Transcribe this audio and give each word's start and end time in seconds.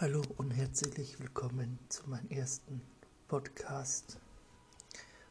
Hallo 0.00 0.22
und 0.36 0.52
herzlich 0.52 1.18
willkommen 1.18 1.76
zu 1.88 2.08
meinem 2.08 2.30
ersten 2.30 2.82
Podcast. 3.26 4.20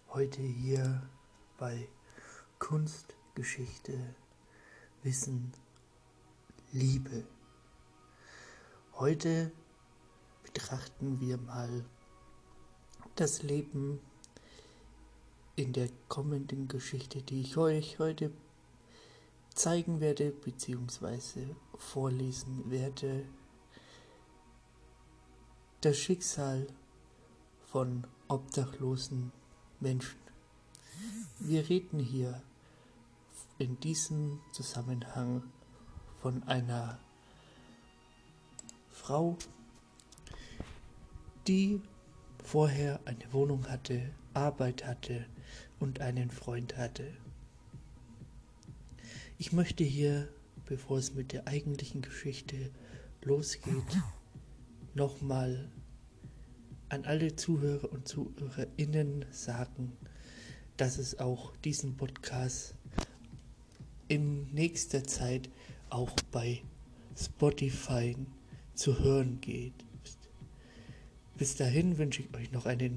Heute 0.10 0.42
hier 0.42 1.10
bei 1.58 1.88
Kunst, 2.60 3.16
Geschichte, 3.34 3.98
Wissen, 5.04 5.54
Liebe. 6.74 7.24
Heute 8.96 9.54
betrachten 10.44 11.22
wir 11.22 11.38
mal 11.38 11.86
das 13.16 13.44
Leben 13.44 14.02
in 15.56 15.72
der 15.72 15.88
kommenden 16.10 16.68
Geschichte, 16.68 17.22
die 17.22 17.40
ich 17.40 17.56
euch 17.56 18.00
heute 18.00 18.34
zeigen 19.56 20.02
werde 20.02 20.32
bzw. 20.32 21.56
vorlesen 21.78 22.70
werde 22.70 23.24
das 25.82 25.98
Schicksal 25.98 26.68
von 27.68 28.08
obdachlosen 28.28 29.32
Menschen. 29.80 30.18
Wir 31.40 31.70
reden 31.70 32.00
hier 32.00 32.42
in 33.60 33.80
diesem 33.80 34.40
Zusammenhang 34.52 35.44
von 36.20 36.42
einer 36.44 36.98
Frau, 38.90 39.38
die 41.48 41.80
vorher 42.44 43.00
eine 43.06 43.32
Wohnung 43.32 43.68
hatte, 43.70 44.10
Arbeit 44.34 44.84
hatte 44.86 45.26
und 45.80 46.02
einen 46.02 46.32
Freund 46.32 46.76
hatte. 46.76 47.16
Ich 49.38 49.54
möchte 49.54 49.84
hier, 49.84 50.28
bevor 50.66 50.98
es 50.98 51.14
mit 51.14 51.34
der 51.34 51.48
eigentlichen 51.48 52.02
Geschichte 52.02 52.72
losgeht, 53.22 54.02
nochmal 54.98 55.70
an 56.90 57.06
alle 57.06 57.36
Zuhörer 57.36 57.92
und 57.92 58.08
Zuhörerinnen 58.08 59.26
sagen, 59.32 59.94
dass 60.76 60.98
es 60.98 61.20
auch 61.20 61.56
diesen 61.58 61.96
Podcast 61.96 62.74
in 64.08 64.52
nächster 64.54 65.04
Zeit 65.04 65.50
auch 65.90 66.16
bei 66.32 66.64
Spotify 67.16 68.16
zu 68.74 69.00
hören 69.00 69.40
geht. 69.40 69.74
Bis 71.38 71.56
dahin 71.56 72.00
wünsche 72.00 72.24
ich 72.24 72.34
euch 72.36 72.52
noch 72.52 72.66
eine 72.66 72.90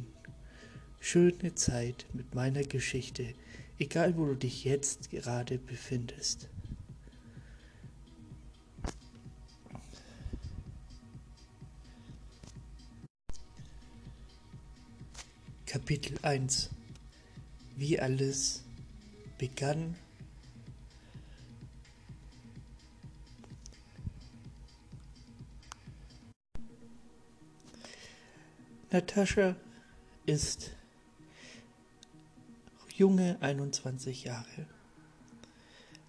schöne 1.00 1.54
Zeit 1.54 2.06
mit 2.14 2.34
meiner 2.34 2.62
Geschichte, 2.62 3.34
egal 3.78 4.16
wo 4.16 4.24
du 4.24 4.36
dich 4.36 4.64
jetzt 4.64 5.10
gerade 5.10 5.58
befindest. 5.58 6.48
Kapitel 15.70 16.18
1 16.22 16.68
Wie 17.76 18.00
alles 18.00 18.64
begann. 19.38 19.94
Natascha 28.90 29.54
ist 30.26 30.72
junge 32.96 33.40
21 33.40 34.24
Jahre, 34.24 34.66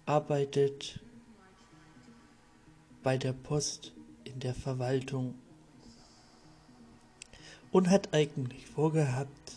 arbeitet 0.06 0.98
bei 3.04 3.16
der 3.16 3.32
Post 3.32 3.92
in 4.24 4.40
der 4.40 4.56
Verwaltung 4.56 5.36
und 7.72 7.90
hat 7.90 8.12
eigentlich 8.14 8.66
vorgehabt, 8.66 9.56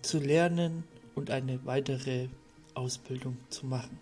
zu 0.00 0.18
lernen 0.18 0.84
und 1.14 1.30
eine 1.30 1.64
weitere 1.66 2.28
Ausbildung 2.74 3.36
zu 3.50 3.66
machen. 3.66 3.98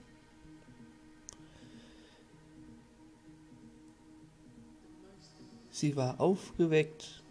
Sie 5.71 5.97
war 5.97 6.21
aufgeweckt, 6.21 7.23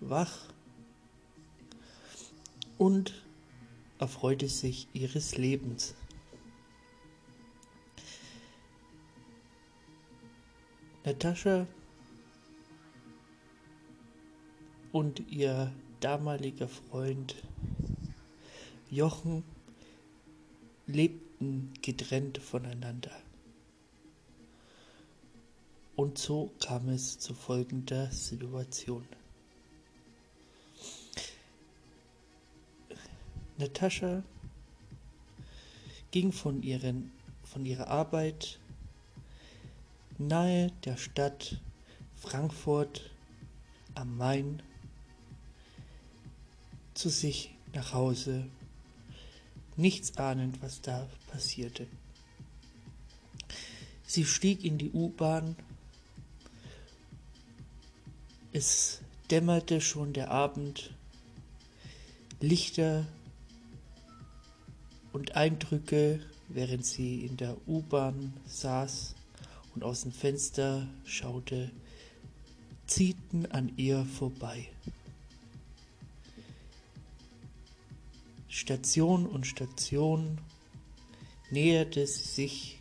wach 0.00 0.48
und 2.78 3.22
erfreute 3.98 4.48
sich 4.48 4.88
ihres 4.94 5.36
Lebens. 5.36 5.94
Natascha 11.04 11.66
und 14.92 15.20
ihr 15.30 15.72
damaliger 16.00 16.68
Freund 16.68 17.36
Jochen 18.90 19.44
lebten 20.86 21.72
getrennt 21.80 22.38
voneinander. 22.38 23.12
Und 25.94 26.18
so 26.18 26.50
kam 26.60 26.88
es 26.88 27.18
zu 27.18 27.34
folgender 27.34 28.10
Situation. 28.10 29.06
Natascha 33.58 34.22
ging 36.10 36.32
von, 36.32 36.62
ihren, 36.62 37.12
von 37.44 37.66
ihrer 37.66 37.88
Arbeit 37.88 38.58
nahe 40.18 40.72
der 40.84 40.96
Stadt 40.96 41.60
Frankfurt 42.16 43.10
am 43.94 44.16
Main 44.16 44.62
zu 47.00 47.08
sich 47.08 47.50
nach 47.72 47.94
Hause, 47.94 48.44
nichts 49.76 50.18
ahnend, 50.18 50.60
was 50.60 50.82
da 50.82 51.08
passierte. 51.30 51.86
Sie 54.06 54.26
stieg 54.26 54.64
in 54.64 54.76
die 54.76 54.90
U-Bahn. 54.90 55.56
Es 58.52 59.00
dämmerte 59.30 59.80
schon 59.80 60.12
der 60.12 60.30
Abend. 60.30 60.92
Lichter 62.40 63.06
und 65.14 65.36
Eindrücke, 65.36 66.20
während 66.48 66.84
sie 66.84 67.24
in 67.24 67.38
der 67.38 67.56
U-Bahn 67.66 68.34
saß 68.46 69.14
und 69.74 69.84
aus 69.84 70.02
dem 70.02 70.12
Fenster 70.12 70.86
schaute, 71.06 71.70
ziehten 72.86 73.50
an 73.52 73.72
ihr 73.78 74.04
vorbei. 74.04 74.68
Station 78.50 79.26
und 79.26 79.46
Station 79.46 80.40
näherte 81.50 82.04
sich 82.06 82.80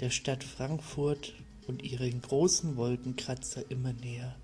der 0.00 0.10
Stadt 0.10 0.42
Frankfurt 0.42 1.32
und 1.68 1.82
ihren 1.82 2.20
großen 2.20 2.76
Wolkenkratzer 2.76 3.70
immer 3.70 3.92
näher, 3.92 4.34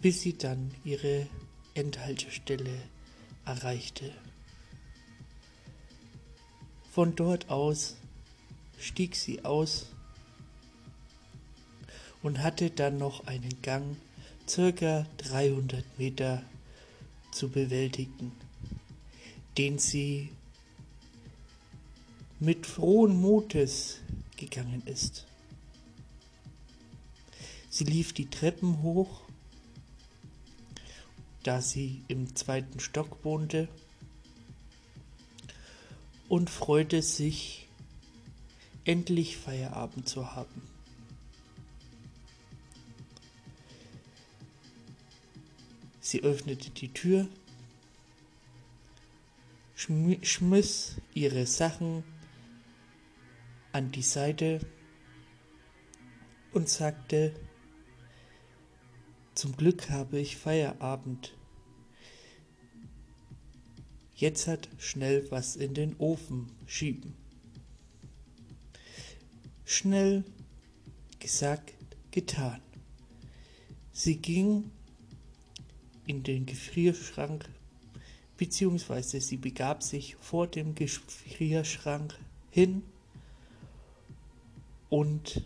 bis 0.00 0.22
sie 0.22 0.36
dann 0.36 0.74
ihre 0.84 1.28
Endhaltestelle 1.74 2.76
erreichte. 3.44 4.12
Von 6.90 7.14
dort 7.14 7.50
aus 7.50 7.96
stieg 8.80 9.14
sie 9.14 9.44
aus 9.44 9.86
und 12.20 12.40
hatte 12.42 12.70
dann 12.70 12.98
noch 12.98 13.28
einen 13.28 13.62
Gang 13.62 13.96
circa 14.52 15.06
300 15.16 15.82
Meter 15.98 16.42
zu 17.30 17.48
bewältigen, 17.48 18.32
den 19.56 19.78
sie 19.78 20.28
mit 22.38 22.66
frohen 22.66 23.18
Mutes 23.18 24.00
gegangen 24.36 24.82
ist. 24.84 25.24
Sie 27.70 27.84
lief 27.84 28.12
die 28.12 28.28
Treppen 28.28 28.82
hoch, 28.82 29.22
da 31.44 31.62
sie 31.62 32.02
im 32.08 32.36
zweiten 32.36 32.78
Stock 32.78 33.24
wohnte, 33.24 33.68
und 36.28 36.50
freute 36.50 37.00
sich, 37.00 37.68
endlich 38.84 39.38
Feierabend 39.38 40.06
zu 40.06 40.34
haben. 40.34 40.71
Sie 46.04 46.24
öffnete 46.24 46.70
die 46.70 46.92
Tür, 46.92 47.28
schmiss 49.76 50.96
ihre 51.14 51.46
Sachen 51.46 52.02
an 53.70 53.92
die 53.92 54.02
Seite 54.02 54.58
und 56.52 56.68
sagte, 56.68 57.32
zum 59.36 59.56
Glück 59.56 59.90
habe 59.90 60.18
ich 60.18 60.36
Feierabend. 60.36 61.36
Jetzt 64.16 64.48
hat 64.48 64.68
schnell 64.78 65.30
was 65.30 65.54
in 65.54 65.72
den 65.72 65.94
Ofen 65.98 66.50
schieben. 66.66 67.14
Schnell 69.64 70.24
gesagt, 71.20 71.74
getan. 72.10 72.60
Sie 73.92 74.16
ging 74.16 74.72
in 76.06 76.22
den 76.22 76.46
Gefrierschrank, 76.46 77.48
beziehungsweise 78.36 79.20
sie 79.20 79.36
begab 79.36 79.82
sich 79.82 80.16
vor 80.16 80.46
dem 80.46 80.74
Gefrierschrank 80.74 82.18
hin 82.50 82.82
und 84.88 85.44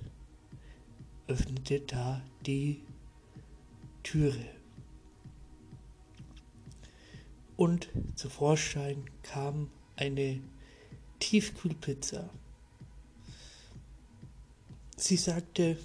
öffnete 1.29 1.81
da 1.81 2.23
die 2.47 2.83
Türe. 4.03 4.45
Und 7.57 7.89
zu 8.15 8.29
Vorschein 8.29 9.05
kam 9.23 9.71
eine 9.97 10.41
Tiefkühlpizza. 11.21 12.29
Sie 14.97 15.17
sagte, 15.17 15.79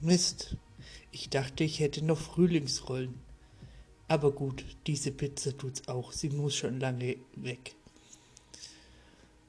Mist, 0.00 0.56
ich 1.12 1.30
dachte, 1.30 1.64
ich 1.64 1.80
hätte 1.80 2.04
noch 2.04 2.18
Frühlingsrollen. 2.18 3.23
Aber 4.08 4.32
gut, 4.32 4.64
diese 4.86 5.12
Pizza 5.12 5.56
tut's 5.56 5.88
auch, 5.88 6.12
sie 6.12 6.28
muss 6.28 6.54
schon 6.54 6.78
lange 6.78 7.16
weg. 7.36 7.74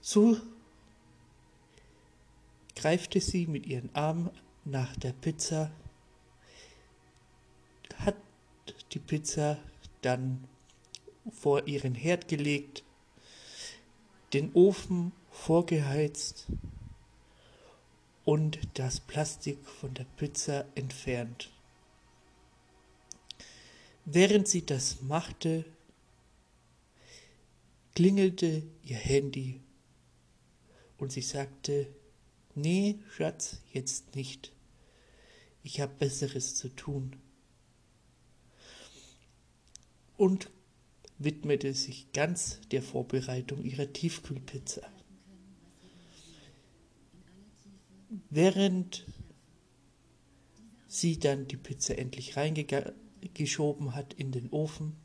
So 0.01 0.37
greifte 2.75 3.19
sie 3.19 3.47
mit 3.47 3.65
ihren 3.65 3.93
Armen 3.95 4.29
nach 4.63 4.95
der 4.97 5.13
Pizza, 5.13 5.71
hat 7.97 8.15
die 8.91 8.99
Pizza 8.99 9.57
dann 10.01 10.47
vor 11.31 11.67
ihren 11.67 11.95
Herd 11.95 12.27
gelegt, 12.27 12.83
den 14.33 14.53
Ofen 14.53 15.11
vorgeheizt 15.31 16.47
und 18.25 18.59
das 18.73 18.99
Plastik 18.99 19.65
von 19.67 19.93
der 19.93 20.05
Pizza 20.17 20.65
entfernt. 20.75 21.51
Während 24.05 24.47
sie 24.47 24.63
das 24.63 25.01
machte, 25.01 25.65
klingelte 27.95 28.61
ihr 28.83 28.97
Handy 28.97 29.61
und 30.97 31.11
sie 31.11 31.21
sagte, 31.21 31.87
nee, 32.53 32.99
Schatz, 33.09 33.61
jetzt 33.73 34.15
nicht. 34.15 34.51
Ich 35.63 35.81
habe 35.81 35.93
Besseres 35.97 36.55
zu 36.55 36.69
tun. 36.69 37.15
Und 40.17 40.51
widmete 41.17 41.73
sich 41.73 42.11
ganz 42.13 42.59
der 42.71 42.83
Vorbereitung 42.83 43.63
ihrer 43.63 43.91
Tiefkühlpizza. 43.91 44.81
Während 48.29 49.05
sie 50.87 51.17
dann 51.17 51.47
die 51.47 51.57
Pizza 51.57 51.97
endlich 51.97 52.37
reingeschoben 53.25 53.95
hat 53.95 54.13
in 54.13 54.31
den 54.31 54.49
Ofen, 54.51 54.95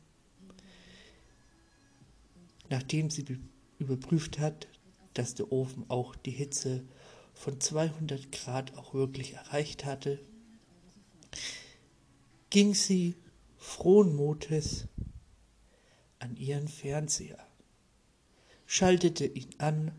nachdem 2.69 3.09
sie 3.09 3.39
überprüft 3.79 4.39
hat, 4.39 4.67
dass 5.13 5.35
der 5.35 5.51
Ofen 5.51 5.85
auch 5.89 6.15
die 6.15 6.31
Hitze 6.31 6.83
von 7.33 7.59
200 7.59 8.31
Grad 8.31 8.77
auch 8.77 8.93
wirklich 8.93 9.33
erreicht 9.33 9.85
hatte, 9.85 10.19
ging 12.49 12.73
sie 12.73 13.15
frohen 13.57 14.15
Mutes 14.15 14.87
an 16.19 16.35
ihren 16.37 16.67
Fernseher, 16.67 17.45
schaltete 18.65 19.25
ihn 19.25 19.49
an 19.57 19.91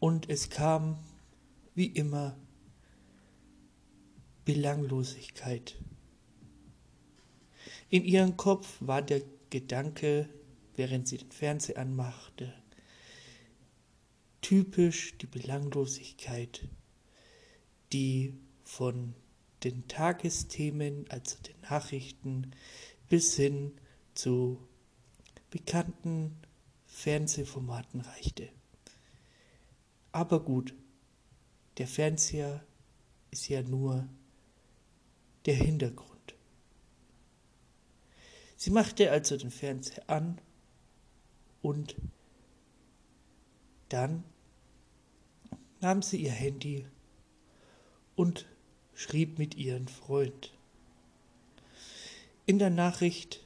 und 0.00 0.28
es 0.28 0.50
kam, 0.50 0.98
wie 1.74 1.86
immer, 1.86 2.36
Belanglosigkeit. 4.44 5.76
In 7.90 8.04
ihrem 8.04 8.36
Kopf 8.36 8.76
war 8.80 9.02
der 9.02 9.22
Gedanke, 9.50 10.28
während 10.76 11.06
sie 11.06 11.18
den 11.18 11.30
Fernseher 11.30 11.78
anmachte, 11.78 12.54
typisch 14.40 15.16
die 15.18 15.26
Belanglosigkeit, 15.26 16.66
die 17.92 18.34
von 18.64 19.14
den 19.62 19.86
Tagesthemen, 19.86 21.04
also 21.10 21.36
den 21.42 21.60
Nachrichten, 21.62 22.50
bis 23.08 23.36
hin 23.36 23.72
zu 24.14 24.58
bekannten 25.50 26.36
Fernsehformaten 26.86 28.00
reichte. 28.00 28.48
Aber 30.10 30.40
gut, 30.40 30.74
der 31.78 31.86
Fernseher 31.86 32.64
ist 33.30 33.48
ja 33.48 33.62
nur 33.62 34.08
der 35.46 35.54
Hintergrund. 35.54 36.34
Sie 38.56 38.70
machte 38.70 39.10
also 39.10 39.36
den 39.36 39.50
Fernseher 39.50 40.08
an 40.08 40.40
und 41.62 41.96
dann 43.88 44.24
nahm 45.80 46.02
sie 46.02 46.22
ihr 46.22 46.30
Handy 46.30 46.86
und 48.14 48.46
schrieb 48.94 49.38
mit 49.38 49.56
ihrem 49.56 49.88
Freund. 49.88 50.52
In 52.46 52.58
der 52.58 52.70
Nachricht 52.70 53.44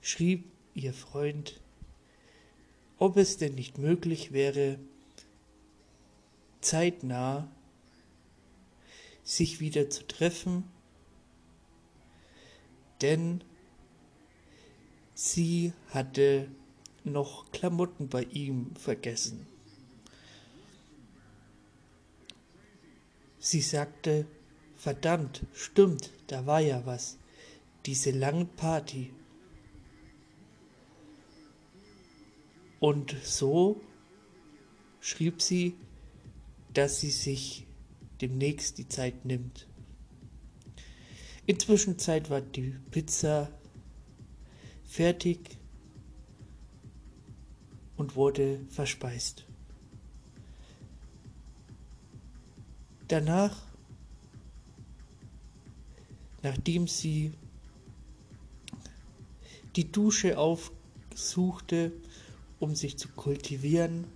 schrieb 0.00 0.50
ihr 0.74 0.94
Freund, 0.94 1.60
ob 2.98 3.16
es 3.16 3.36
denn 3.36 3.54
nicht 3.54 3.78
möglich 3.78 4.32
wäre, 4.32 4.78
zeitnah 6.60 7.50
sich 9.26 9.58
wieder 9.58 9.90
zu 9.90 10.06
treffen, 10.06 10.62
denn 13.02 13.42
sie 15.14 15.72
hatte 15.88 16.48
noch 17.02 17.50
Klamotten 17.50 18.08
bei 18.08 18.22
ihm 18.22 18.74
vergessen. 18.76 19.48
Sie 23.40 23.60
sagte, 23.60 24.26
verdammt, 24.76 25.44
stimmt, 25.52 26.12
da 26.28 26.46
war 26.46 26.60
ja 26.60 26.86
was, 26.86 27.18
diese 27.84 28.12
lange 28.12 28.44
Party. 28.44 29.12
Und 32.78 33.16
so 33.24 33.80
schrieb 35.00 35.42
sie, 35.42 35.74
dass 36.72 37.00
sie 37.00 37.10
sich 37.10 37.65
demnächst 38.20 38.78
die 38.78 38.88
Zeit 38.88 39.24
nimmt. 39.24 39.66
Inzwischen 41.46 41.98
Zeit 41.98 42.30
war 42.30 42.40
die 42.40 42.74
Pizza 42.90 43.50
fertig 44.84 45.58
und 47.96 48.16
wurde 48.16 48.60
verspeist. 48.68 49.44
Danach, 53.08 53.62
nachdem 56.42 56.88
sie 56.88 57.32
die 59.76 59.92
Dusche 59.92 60.38
aufsuchte, 60.38 61.92
um 62.58 62.74
sich 62.74 62.98
zu 62.98 63.08
kultivieren 63.08 64.06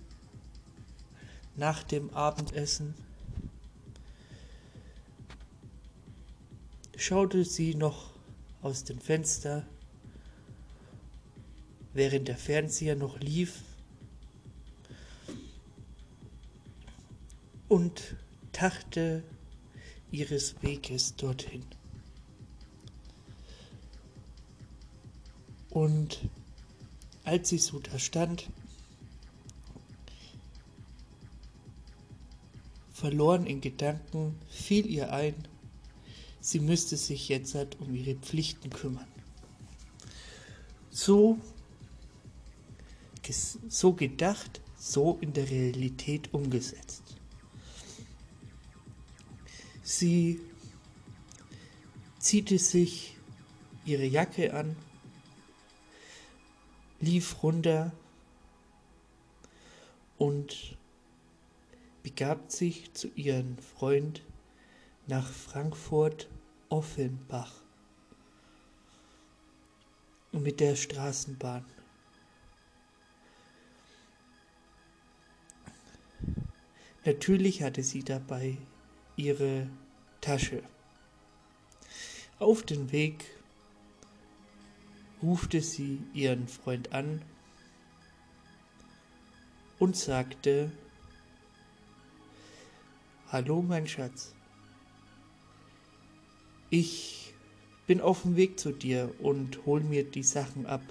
nach 1.55 1.83
dem 1.83 2.09
Abendessen. 2.13 2.95
Schaute 7.01 7.45
sie 7.45 7.73
noch 7.73 8.11
aus 8.61 8.83
dem 8.83 8.99
Fenster, 9.01 9.65
während 11.93 12.27
der 12.27 12.37
Fernseher 12.37 12.95
noch 12.95 13.19
lief 13.19 13.63
und 17.67 18.15
tachte 18.51 19.23
ihres 20.11 20.61
Weges 20.61 21.15
dorthin. 21.15 21.65
Und 25.71 26.29
als 27.23 27.49
sie 27.49 27.57
so 27.57 27.79
da 27.79 27.97
stand, 27.97 28.47
verloren 32.93 33.47
in 33.47 33.59
Gedanken, 33.59 34.39
fiel 34.51 34.85
ihr 34.85 35.11
ein, 35.11 35.47
sie 36.41 36.59
müsste 36.59 36.97
sich 36.97 37.29
jetzt 37.29 37.55
halt 37.55 37.79
um 37.79 37.95
ihre 37.95 38.15
Pflichten 38.15 38.69
kümmern. 38.69 39.07
So, 40.89 41.39
so 43.69 43.93
gedacht, 43.93 44.59
so 44.77 45.17
in 45.21 45.31
der 45.31 45.49
Realität 45.49 46.33
umgesetzt. 46.33 47.03
Sie 49.83 50.41
ziehte 52.19 52.59
sich 52.59 53.15
ihre 53.85 54.05
Jacke 54.05 54.53
an 54.53 54.75
lief 57.01 57.41
runter 57.43 57.91
und 60.17 60.77
begab 62.03 62.51
sich 62.51 62.93
zu 62.93 63.07
ihrem 63.15 63.57
Freund 63.57 64.21
nach 65.11 65.27
Frankfurt 65.27 66.29
Offenbach 66.69 67.51
mit 70.31 70.61
der 70.61 70.77
Straßenbahn. 70.77 71.65
Natürlich 77.03 77.61
hatte 77.61 77.83
sie 77.83 78.05
dabei 78.05 78.57
ihre 79.17 79.67
Tasche. 80.21 80.63
Auf 82.39 82.63
den 82.63 82.93
Weg 82.93 83.25
rufte 85.21 85.59
sie 85.59 85.99
ihren 86.13 86.47
Freund 86.47 86.93
an 86.93 87.21
und 89.77 89.97
sagte, 89.97 90.71
Hallo 93.27 93.61
mein 93.61 93.89
Schatz, 93.89 94.33
ich 96.71 97.33
bin 97.85 98.01
auf 98.01 98.23
dem 98.23 98.35
Weg 98.35 98.59
zu 98.59 98.71
dir 98.71 99.13
und 99.19 99.65
hol 99.65 99.81
mir 99.81 100.03
die 100.03 100.23
Sachen 100.23 100.65
ab. 100.65 100.81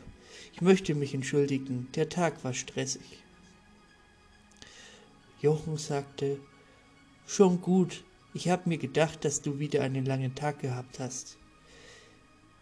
Ich 0.53 0.61
möchte 0.61 0.95
mich 0.95 1.15
entschuldigen, 1.15 1.89
der 1.95 2.09
Tag 2.09 2.45
war 2.45 2.55
stressig. 2.55 3.25
Jochen 5.41 5.79
sagte, 5.79 6.39
Schon 7.27 7.63
gut, 7.63 8.05
ich 8.35 8.49
habe 8.49 8.69
mir 8.69 8.77
gedacht, 8.77 9.25
dass 9.25 9.41
du 9.41 9.59
wieder 9.59 9.83
einen 9.83 10.05
langen 10.05 10.35
Tag 10.35 10.59
gehabt 10.59 10.99
hast. 10.99 11.39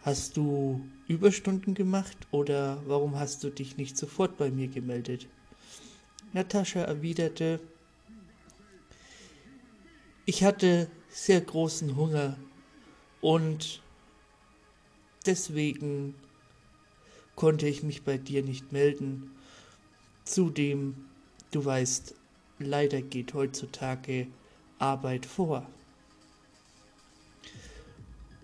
Hast 0.02 0.36
du 0.36 0.86
Überstunden 1.08 1.74
gemacht 1.74 2.16
oder 2.30 2.82
warum 2.86 3.18
hast 3.18 3.42
du 3.42 3.50
dich 3.50 3.78
nicht 3.78 3.96
sofort 3.96 4.36
bei 4.36 4.50
mir 4.50 4.68
gemeldet? 4.68 5.26
Natascha 6.34 6.80
erwiderte, 6.80 7.60
ich 10.26 10.44
hatte 10.44 10.88
sehr 11.08 11.40
großen 11.40 11.96
Hunger 11.96 12.36
und 13.20 13.82
deswegen 15.26 16.14
konnte 17.34 17.68
ich 17.68 17.82
mich 17.82 18.02
bei 18.02 18.18
dir 18.18 18.42
nicht 18.42 18.72
melden. 18.72 19.30
Zudem, 20.24 21.08
du 21.50 21.64
weißt, 21.64 22.14
leider 22.58 23.00
geht 23.02 23.34
heutzutage 23.34 24.26
Arbeit 24.78 25.26
vor. 25.26 25.66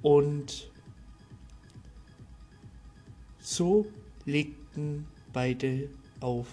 Und 0.03 0.71
so 3.41 3.87
legten 4.25 5.07
beide 5.33 5.89
auf. 6.21 6.49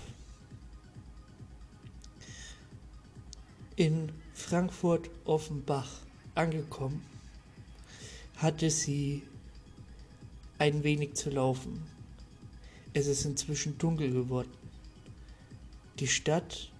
In 3.75 4.12
Frankfurt 4.34 5.10
Offenbach 5.25 5.90
angekommen, 6.36 7.06
hatte 8.41 8.71
sie 8.71 9.21
ein 10.57 10.83
wenig 10.83 11.13
zu 11.13 11.29
laufen. 11.29 11.83
Es 12.93 13.05
ist 13.05 13.25
inzwischen 13.25 13.77
dunkel 13.77 14.12
geworden. 14.12 14.51
Die 16.00 16.07
Stadt 16.07 16.71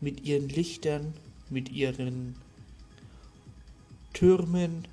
mit 0.00 0.24
ihren 0.24 0.48
Lichtern, 0.48 1.14
mit 1.48 1.70
ihren 1.70 2.34
Türmen, 4.12 4.88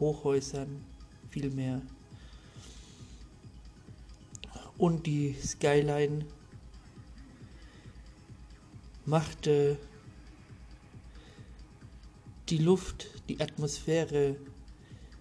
Hochhäusern, 0.00 0.84
vielmehr. 1.30 1.80
Und 4.76 5.06
die 5.06 5.36
Skyline 5.40 6.24
machte 9.06 9.78
die 12.48 12.58
Luft, 12.58 13.10
die 13.28 13.40
Atmosphäre 13.40 14.36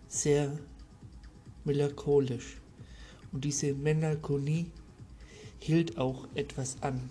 sehr 0.07 0.57
melancholisch. 1.63 2.57
Und 3.31 3.45
diese 3.45 3.73
Melancholie 3.73 4.67
hielt 5.59 5.97
auch 5.97 6.27
etwas 6.35 6.81
an. 6.81 7.09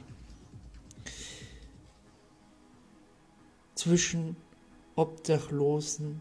zwischen 3.82 4.36
Obdachlosen, 4.94 6.20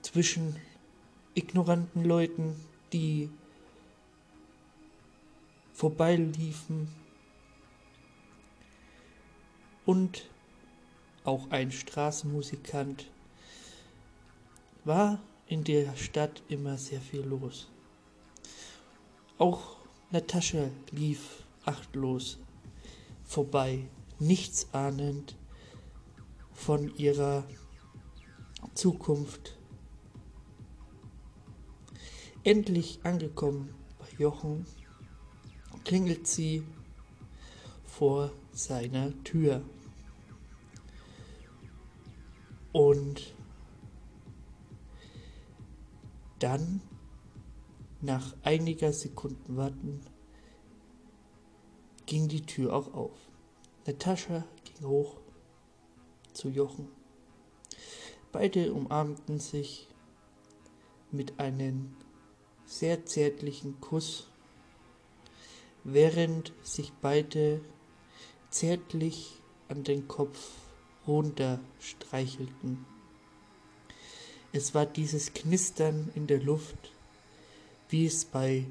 zwischen 0.00 0.54
ignoranten 1.34 2.04
Leuten, 2.04 2.54
die 2.92 3.28
vorbeiliefen 5.72 6.86
und 9.86 10.30
auch 11.24 11.50
ein 11.50 11.70
Straßenmusikant 11.70 13.10
war 14.84 15.20
in 15.46 15.64
der 15.64 15.96
Stadt 15.96 16.42
immer 16.48 16.78
sehr 16.78 17.00
viel 17.00 17.22
los. 17.22 17.68
Auch 19.38 19.76
Natascha 20.10 20.70
lief 20.90 21.44
achtlos 21.64 22.38
vorbei, 23.24 23.86
nichts 24.18 24.66
ahnend, 24.72 25.36
von 26.52 26.94
ihrer 26.96 27.44
Zukunft. 28.74 29.56
Endlich 32.42 32.98
angekommen 33.04 33.74
bei 33.98 34.06
Jochen, 34.18 34.66
klingelt 35.84 36.26
sie 36.26 36.62
vor 37.84 38.32
seiner 38.52 39.12
Tür. 39.24 39.62
Und 42.72 43.34
dann, 46.38 46.80
nach 48.00 48.34
einiger 48.42 48.92
Sekunden 48.92 49.56
Warten, 49.56 50.00
ging 52.06 52.28
die 52.28 52.46
Tür 52.46 52.74
auch 52.74 52.94
auf. 52.94 53.18
Natascha 53.86 54.44
ging 54.64 54.88
hoch 54.88 55.16
zu 56.32 56.48
Jochen. 56.48 56.88
Beide 58.32 58.72
umarmten 58.72 59.40
sich 59.40 59.88
mit 61.10 61.40
einem 61.40 61.96
sehr 62.64 63.04
zärtlichen 63.04 63.80
Kuss, 63.80 64.28
während 65.82 66.52
sich 66.62 66.92
beide 67.00 67.60
zärtlich 68.50 69.42
an 69.68 69.82
den 69.82 70.06
Kopf 70.06 70.52
runter 71.06 71.60
streichelten. 71.78 72.84
Es 74.52 74.74
war 74.74 74.86
dieses 74.86 75.32
Knistern 75.32 76.10
in 76.14 76.26
der 76.26 76.42
Luft, 76.42 76.92
wie 77.88 78.06
es 78.06 78.24
bei 78.24 78.66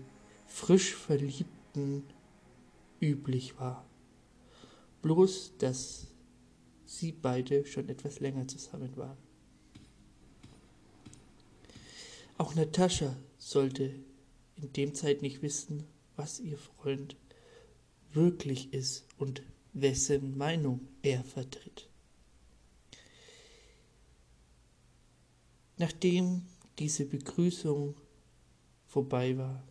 frisch 0.48 0.96
Verliebten 0.96 2.04
üblich 3.00 3.60
war. 3.60 3.86
Bloß, 5.02 5.54
dass 5.58 6.08
sie 6.86 7.12
beide 7.12 7.66
schon 7.66 7.88
etwas 7.88 8.20
länger 8.20 8.48
zusammen 8.48 8.96
waren. 8.98 9.18
Auch 12.38 12.56
Natascha 12.56 13.16
sollte 13.38 13.94
in 14.56 14.74
dem 14.74 14.94
Zeit 14.94 15.22
nicht 15.22 15.42
wissen, 15.42 15.86
was 16.16 16.40
ihr 16.40 16.58
Freund 16.58 17.16
wirklich 18.14 18.74
ist 18.74 19.06
und 19.18 19.44
wessen 19.74 20.38
Meinung 20.38 20.88
er 21.02 21.24
vertritt. 21.24 21.89
Nachdem 25.80 26.46
diese 26.78 27.06
Begrüßung 27.06 27.96
vorbei 28.86 29.38
war, 29.38 29.64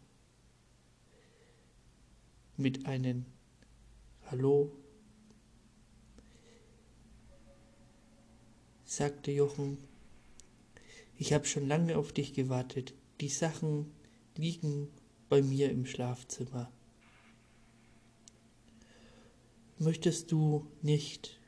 mit 2.57 2.87
einem 2.87 3.27
Hallo 4.25 4.73
sagte 8.87 9.33
Jochen. 9.33 9.77
Ich 11.19 11.35
habe 11.35 11.45
schon 11.45 11.69
lange 11.69 11.99
auf 11.99 12.11
dich 12.15 12.33
gewartet. 12.33 12.95
Die 13.21 13.29
Sachen 13.29 13.93
liegen 14.35 14.89
bei 15.29 15.43
mir 15.43 15.71
im 15.71 15.85
Schlafzimmer. 15.85 16.73
Möchtest 19.79 20.33
du 20.33 20.73
nicht 20.81 21.39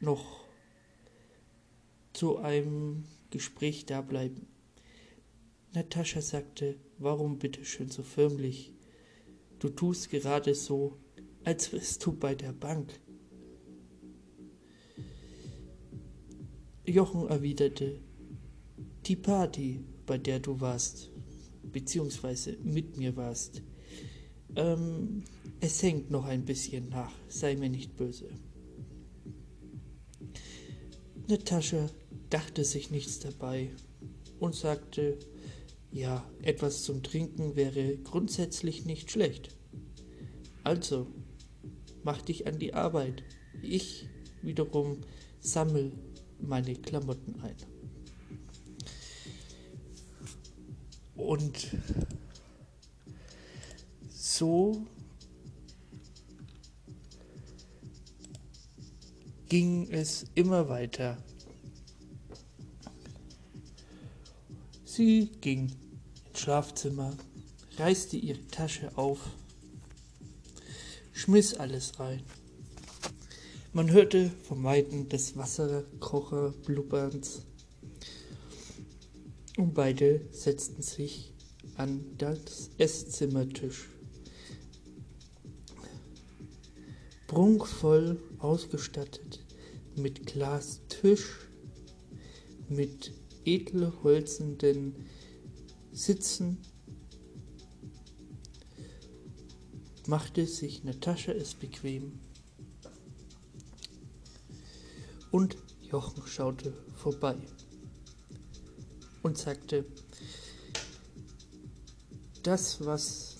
noch 0.00 0.44
zu 2.12 2.36
einem 2.36 3.06
Gespräch 3.30 3.86
da 3.86 4.00
bleiben? 4.00 4.46
Natascha 5.72 6.20
sagte, 6.20 6.76
warum 6.98 7.38
bitte 7.38 7.64
schön 7.64 7.90
so 7.90 8.02
förmlich? 8.02 8.72
Du 9.58 9.68
tust 9.68 10.10
gerade 10.10 10.54
so, 10.54 10.98
als 11.44 11.72
wärst 11.72 12.04
du 12.04 12.12
bei 12.12 12.34
der 12.34 12.52
Bank. 12.52 13.00
Jochen 16.84 17.28
erwiderte, 17.28 18.00
die 19.06 19.16
Party, 19.16 19.80
bei 20.06 20.18
der 20.18 20.40
du 20.40 20.60
warst, 20.60 21.10
beziehungsweise 21.62 22.56
mit 22.62 22.96
mir 22.96 23.16
warst, 23.16 23.62
Ähm, 24.56 25.22
es 25.60 25.82
hängt 25.82 26.10
noch 26.10 26.24
ein 26.24 26.44
bisschen 26.44 26.88
nach, 26.88 27.12
sei 27.28 27.56
mir 27.56 27.68
nicht 27.68 27.96
böse. 27.96 28.28
Natascha 31.28 31.88
dachte 32.30 32.64
sich 32.64 32.90
nichts 32.90 33.18
dabei 33.18 33.70
und 34.38 34.54
sagte, 34.54 35.18
ja, 35.92 36.24
etwas 36.42 36.84
zum 36.84 37.02
Trinken 37.02 37.56
wäre 37.56 37.96
grundsätzlich 37.98 38.84
nicht 38.84 39.10
schlecht. 39.10 39.56
Also, 40.62 41.08
mach 42.04 42.22
dich 42.22 42.46
an 42.46 42.58
die 42.58 42.74
Arbeit. 42.74 43.24
Ich 43.60 44.08
wiederum 44.42 45.00
sammel 45.40 45.92
meine 46.38 46.74
Klamotten 46.74 47.40
ein. 47.40 47.56
Und 51.16 51.76
so 54.10 54.86
ging 59.48 59.90
es 59.90 60.26
immer 60.34 60.68
weiter. 60.68 61.18
Sie 64.92 65.30
ging 65.40 65.70
ins 66.30 66.40
Schlafzimmer, 66.40 67.16
reißte 67.76 68.16
ihre 68.16 68.44
Tasche 68.48 68.98
auf, 68.98 69.20
schmiss 71.12 71.54
alles 71.54 72.00
rein. 72.00 72.24
Man 73.72 73.92
hörte 73.92 74.32
vom 74.42 74.64
Weiten 74.64 75.08
des 75.08 75.36
Wasserkocherblubberns 75.36 77.42
und 79.58 79.74
beide 79.74 80.26
setzten 80.32 80.82
sich 80.82 81.34
an 81.76 82.04
das 82.18 82.70
Esszimmertisch. 82.76 83.90
Prunkvoll 87.28 88.20
ausgestattet 88.40 89.38
mit 89.94 90.26
Glastisch, 90.26 91.48
mit 92.68 93.19
edelholzenden 93.44 94.94
Sitzen, 95.92 96.58
machte 100.06 100.46
sich 100.46 100.84
Natascha 100.84 101.32
es 101.32 101.54
bequem. 101.54 102.18
Und 105.30 105.56
Jochen 105.82 106.26
schaute 106.26 106.72
vorbei 106.96 107.36
und 109.22 109.38
sagte, 109.38 109.84
das, 112.42 112.84
was 112.84 113.36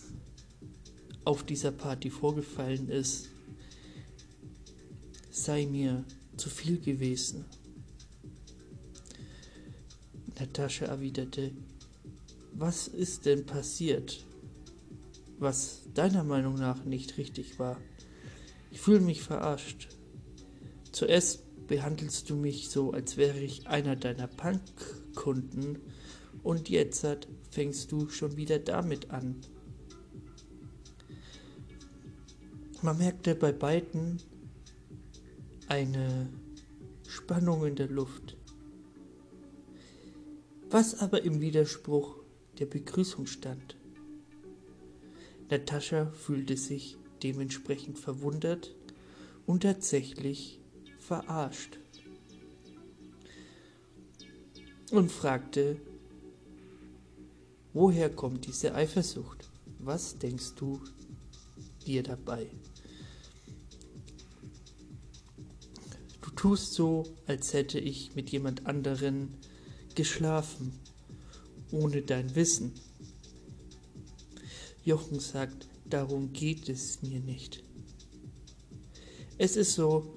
auf 1.24 1.44
dieser 1.44 1.72
Party 1.72 2.10
vorgefallen 2.10 2.88
ist, 2.88 3.28
sei 5.30 5.66
mir 5.66 6.04
zu 6.36 6.50
viel 6.50 6.78
gewesen. 6.80 7.44
Natascha 10.40 10.86
erwiderte, 10.86 11.52
was 12.52 12.88
ist 12.88 13.26
denn 13.26 13.46
passiert, 13.46 14.24
was 15.38 15.82
deiner 15.94 16.24
Meinung 16.24 16.54
nach 16.54 16.84
nicht 16.84 17.18
richtig 17.18 17.58
war? 17.58 17.80
Ich 18.70 18.80
fühle 18.80 19.00
mich 19.00 19.22
verarscht. 19.22 19.88
Zuerst 20.92 21.44
behandelst 21.66 22.30
du 22.30 22.36
mich 22.36 22.70
so, 22.70 22.92
als 22.92 23.16
wäre 23.16 23.38
ich 23.38 23.66
einer 23.66 23.96
deiner 23.96 24.26
Punk-Kunden 24.26 25.78
und 26.42 26.68
jetzt 26.68 27.06
fängst 27.50 27.92
du 27.92 28.08
schon 28.08 28.36
wieder 28.36 28.58
damit 28.58 29.10
an. 29.10 29.36
Man 32.82 32.96
merkte 32.98 33.34
bei 33.34 33.52
beiden 33.52 34.22
eine 35.68 36.30
Spannung 37.06 37.66
in 37.66 37.76
der 37.76 37.88
Luft, 37.88 38.36
was 40.70 41.00
aber 41.00 41.22
im 41.24 41.40
Widerspruch 41.40 42.16
der 42.60 42.66
Begrüßung 42.66 43.26
stand. 43.26 43.76
Natascha 45.50 46.06
fühlte 46.12 46.56
sich 46.56 46.96
dementsprechend 47.24 47.98
verwundert 47.98 48.74
und 49.46 49.64
tatsächlich 49.64 50.60
verarscht 50.98 51.78
und 54.92 55.10
fragte, 55.10 55.76
woher 57.72 58.08
kommt 58.08 58.46
diese 58.46 58.74
Eifersucht? 58.74 59.50
Was 59.80 60.18
denkst 60.18 60.54
du 60.54 60.80
dir 61.84 62.04
dabei? 62.04 62.46
Du 66.20 66.30
tust 66.30 66.74
so, 66.74 67.04
als 67.26 67.54
hätte 67.54 67.80
ich 67.80 68.14
mit 68.14 68.30
jemand 68.30 68.66
anderen 68.66 69.34
geschlafen, 70.00 70.72
ohne 71.72 72.00
dein 72.00 72.34
Wissen. 72.34 72.72
Jochen 74.82 75.20
sagt, 75.20 75.68
darum 75.84 76.32
geht 76.32 76.70
es 76.70 77.02
mir 77.02 77.20
nicht. 77.20 77.62
Es 79.36 79.56
ist 79.56 79.74
so, 79.74 80.14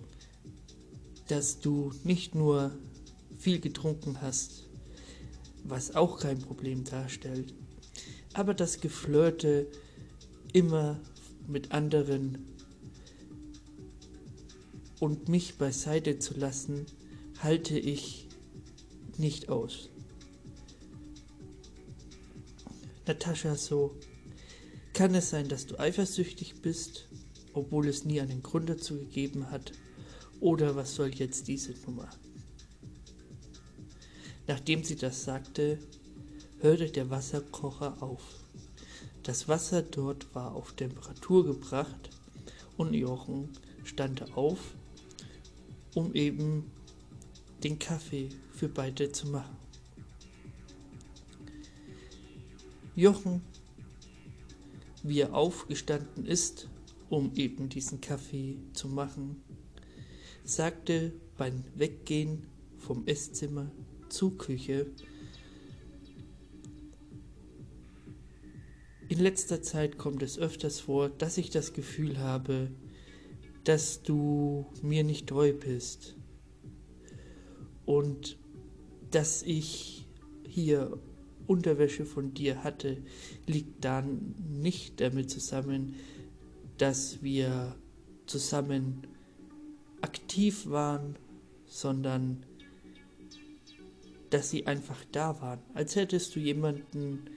dass 1.28 1.60
du 1.60 1.92
nicht 2.06 2.34
nur 2.34 2.72
viel 3.38 3.60
getrunken 3.60 4.22
hast, 4.22 4.70
was 5.66 5.96
auch 5.96 6.18
kein 6.18 6.40
Problem 6.40 6.86
darstellt, 6.86 7.54
aber 8.32 8.54
das 8.54 8.80
Geflirte 8.80 9.68
immer 10.54 10.98
mit 11.46 11.74
anderen 11.74 12.38
und 15.02 15.28
mich 15.28 15.58
beiseite 15.58 16.20
zu 16.20 16.36
lassen, 16.36 16.86
halte 17.42 17.78
ich 17.78 18.30
nicht 19.20 19.50
aus. 19.50 19.90
Natascha 23.06 23.56
so, 23.56 23.96
kann 24.94 25.14
es 25.16 25.30
sein, 25.30 25.50
dass 25.50 25.66
du 25.66 25.80
eifersüchtig 25.80 26.62
bist, 26.62 27.10
obwohl 27.54 27.88
es 27.88 28.06
nie 28.06 28.22
einen 28.22 28.44
Grund 28.44 28.70
dazu 28.70 28.96
gegeben 28.96 29.50
hat? 29.50 29.74
Oder 30.40 30.76
was 30.76 30.96
soll 30.96 31.14
jetzt 31.14 31.48
diese 31.48 31.74
Nummer? 31.86 32.10
Nachdem 34.48 34.84
sie 34.84 34.96
das 34.96 35.24
sagte, 35.24 35.80
hörte 36.60 36.90
der 36.90 37.10
Wasserkocher 37.10 38.02
auf. 38.02 38.22
Das 39.24 39.48
Wasser 39.48 39.82
dort 39.82 40.34
war 40.36 40.54
auf 40.54 40.74
Temperatur 40.74 41.46
gebracht 41.46 42.10
und 42.78 42.94
Jochen 42.94 43.50
stand 43.84 44.36
auf, 44.36 44.60
um 45.94 46.14
eben 46.14 46.72
den 47.64 47.80
Kaffee 47.80 48.30
für 48.64 48.70
beide 48.70 49.12
zu 49.12 49.28
machen. 49.28 49.58
Jochen, 52.96 53.42
wie 55.04 55.20
er 55.20 55.34
aufgestanden 55.34 56.26
ist, 56.26 56.70
um 57.10 57.34
eben 57.36 57.68
diesen 57.68 58.00
Kaffee 58.00 58.56
zu 58.72 58.88
machen, 58.88 59.44
sagte 60.46 61.12
beim 61.38 61.66
Weggehen 61.76 62.48
vom 62.78 63.06
Esszimmer 63.06 63.70
zur 64.08 64.38
Küche, 64.38 64.86
in 69.10 69.20
letzter 69.20 69.62
Zeit 69.62 69.98
kommt 69.98 70.24
es 70.24 70.40
öfters 70.40 70.80
vor, 70.80 71.10
dass 71.10 71.38
ich 71.38 71.50
das 71.50 71.74
Gefühl 71.74 72.18
habe, 72.18 72.72
dass 73.66 74.04
du 74.04 74.66
mir 74.82 75.04
nicht 75.04 75.28
treu 75.28 75.52
bist 75.52 76.16
und 77.86 78.38
dass 79.14 79.44
ich 79.44 80.06
hier 80.48 80.98
Unterwäsche 81.46 82.06
von 82.06 82.34
dir 82.34 82.64
hatte, 82.64 82.98
liegt 83.46 83.84
dann 83.86 84.36
nicht 84.50 85.02
damit 85.02 85.30
zusammen, 85.30 85.96
dass 86.78 87.22
wir 87.22 87.76
zusammen 88.26 89.06
aktiv 90.02 90.70
waren, 90.70 91.16
sondern 91.66 92.46
dass 94.30 94.50
sie 94.50 94.66
einfach 94.66 95.04
da 95.12 95.40
waren, 95.42 95.60
als 95.74 95.96
hättest 95.96 96.36
du 96.36 96.40
jemanden 96.40 97.30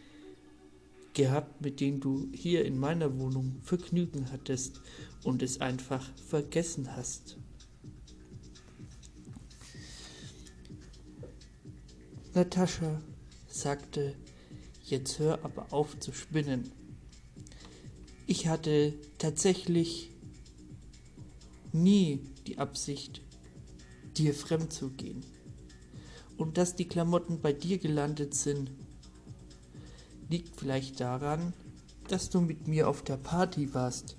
gehabt, 1.12 1.60
mit 1.60 1.80
dem 1.80 2.00
du 2.00 2.28
hier 2.32 2.64
in 2.64 2.78
meiner 2.78 3.18
Wohnung 3.18 3.60
Vergnügen 3.62 4.30
hattest 4.32 4.80
und 5.24 5.42
es 5.42 5.60
einfach 5.60 6.08
vergessen 6.16 6.96
hast. 6.96 7.38
Natascha 12.36 13.00
sagte, 13.48 14.14
jetzt 14.84 15.18
hör 15.18 15.42
aber 15.42 15.72
auf 15.72 15.98
zu 15.98 16.12
spinnen. 16.12 16.70
Ich 18.26 18.46
hatte 18.46 18.92
tatsächlich 19.16 20.10
nie 21.72 22.20
die 22.46 22.58
Absicht, 22.58 23.22
dir 24.18 24.34
fremd 24.34 24.70
zu 24.70 24.90
gehen. 24.90 25.24
Und 26.36 26.58
dass 26.58 26.76
die 26.76 26.86
Klamotten 26.86 27.40
bei 27.40 27.54
dir 27.54 27.78
gelandet 27.78 28.34
sind, 28.34 28.70
liegt 30.28 30.60
vielleicht 30.60 31.00
daran, 31.00 31.54
dass 32.08 32.28
du 32.28 32.42
mit 32.42 32.68
mir 32.68 32.90
auf 32.90 33.02
der 33.02 33.16
Party 33.16 33.72
warst. 33.72 34.18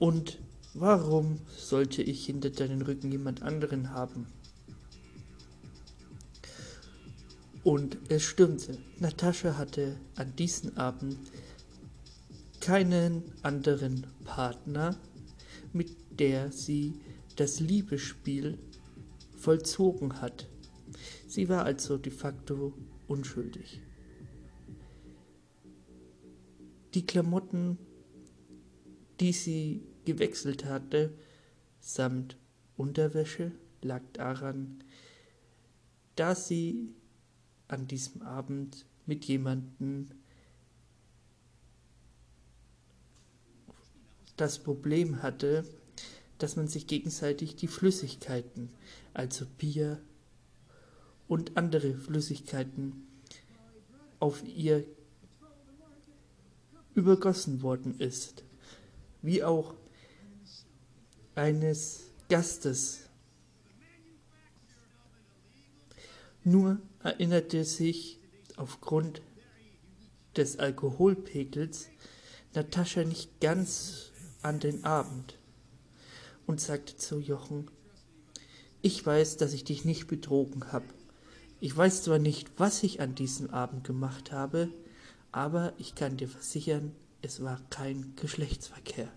Und 0.00 0.40
warum 0.74 1.38
sollte 1.56 2.02
ich 2.02 2.26
hinter 2.26 2.50
deinen 2.50 2.82
Rücken 2.82 3.12
jemand 3.12 3.42
anderen 3.42 3.90
haben? 3.90 4.26
Und 7.64 7.98
es 8.08 8.24
stimmte, 8.24 8.78
Natascha 8.98 9.56
hatte 9.56 9.96
an 10.16 10.34
diesem 10.34 10.76
Abend 10.76 11.16
keinen 12.60 13.22
anderen 13.42 14.06
Partner, 14.24 14.96
mit 15.72 15.96
der 16.18 16.50
sie 16.50 17.00
das 17.36 17.60
Liebesspiel 17.60 18.58
vollzogen 19.36 20.20
hat. 20.20 20.48
Sie 21.28 21.48
war 21.48 21.64
also 21.64 21.98
de 21.98 22.12
facto 22.12 22.74
unschuldig. 23.06 23.80
Die 26.94 27.06
Klamotten, 27.06 27.78
die 29.20 29.32
sie 29.32 29.82
gewechselt 30.04 30.64
hatte, 30.64 31.16
samt 31.80 32.36
Unterwäsche, 32.76 33.52
lag 33.82 34.02
daran, 34.12 34.82
da 36.16 36.34
sie 36.34 36.94
an 37.68 37.86
diesem 37.86 38.22
Abend 38.22 38.86
mit 39.06 39.24
jemandem 39.24 40.08
das 44.36 44.58
Problem 44.58 45.22
hatte, 45.22 45.64
dass 46.38 46.56
man 46.56 46.66
sich 46.66 46.86
gegenseitig 46.86 47.56
die 47.56 47.68
Flüssigkeiten, 47.68 48.70
also 49.14 49.46
Bier 49.58 50.00
und 51.28 51.56
andere 51.56 51.94
Flüssigkeiten, 51.94 53.06
auf 54.18 54.42
ihr 54.44 54.84
übergossen 56.94 57.62
worden 57.62 57.98
ist, 57.98 58.44
wie 59.22 59.42
auch 59.42 59.74
eines 61.34 62.10
Gastes. 62.28 63.08
Nur 66.44 66.80
erinnerte 67.02 67.64
sich 67.64 68.18
aufgrund 68.56 69.22
des 70.36 70.58
Alkoholpegels 70.58 71.88
Natascha 72.54 73.04
nicht 73.04 73.40
ganz 73.40 74.10
an 74.42 74.58
den 74.58 74.84
Abend 74.84 75.38
und 76.46 76.60
sagte 76.60 76.96
zu 76.96 77.18
Jochen, 77.18 77.70
ich 78.82 79.04
weiß, 79.06 79.36
dass 79.36 79.52
ich 79.52 79.62
dich 79.62 79.84
nicht 79.84 80.08
betrogen 80.08 80.72
habe. 80.72 80.86
Ich 81.60 81.76
weiß 81.76 82.02
zwar 82.02 82.18
nicht, 82.18 82.50
was 82.58 82.82
ich 82.82 83.00
an 83.00 83.14
diesem 83.14 83.50
Abend 83.50 83.84
gemacht 83.84 84.32
habe, 84.32 84.68
aber 85.30 85.72
ich 85.78 85.94
kann 85.94 86.16
dir 86.16 86.28
versichern, 86.28 86.92
es 87.22 87.40
war 87.40 87.60
kein 87.70 88.16
Geschlechtsverkehr. 88.16 89.08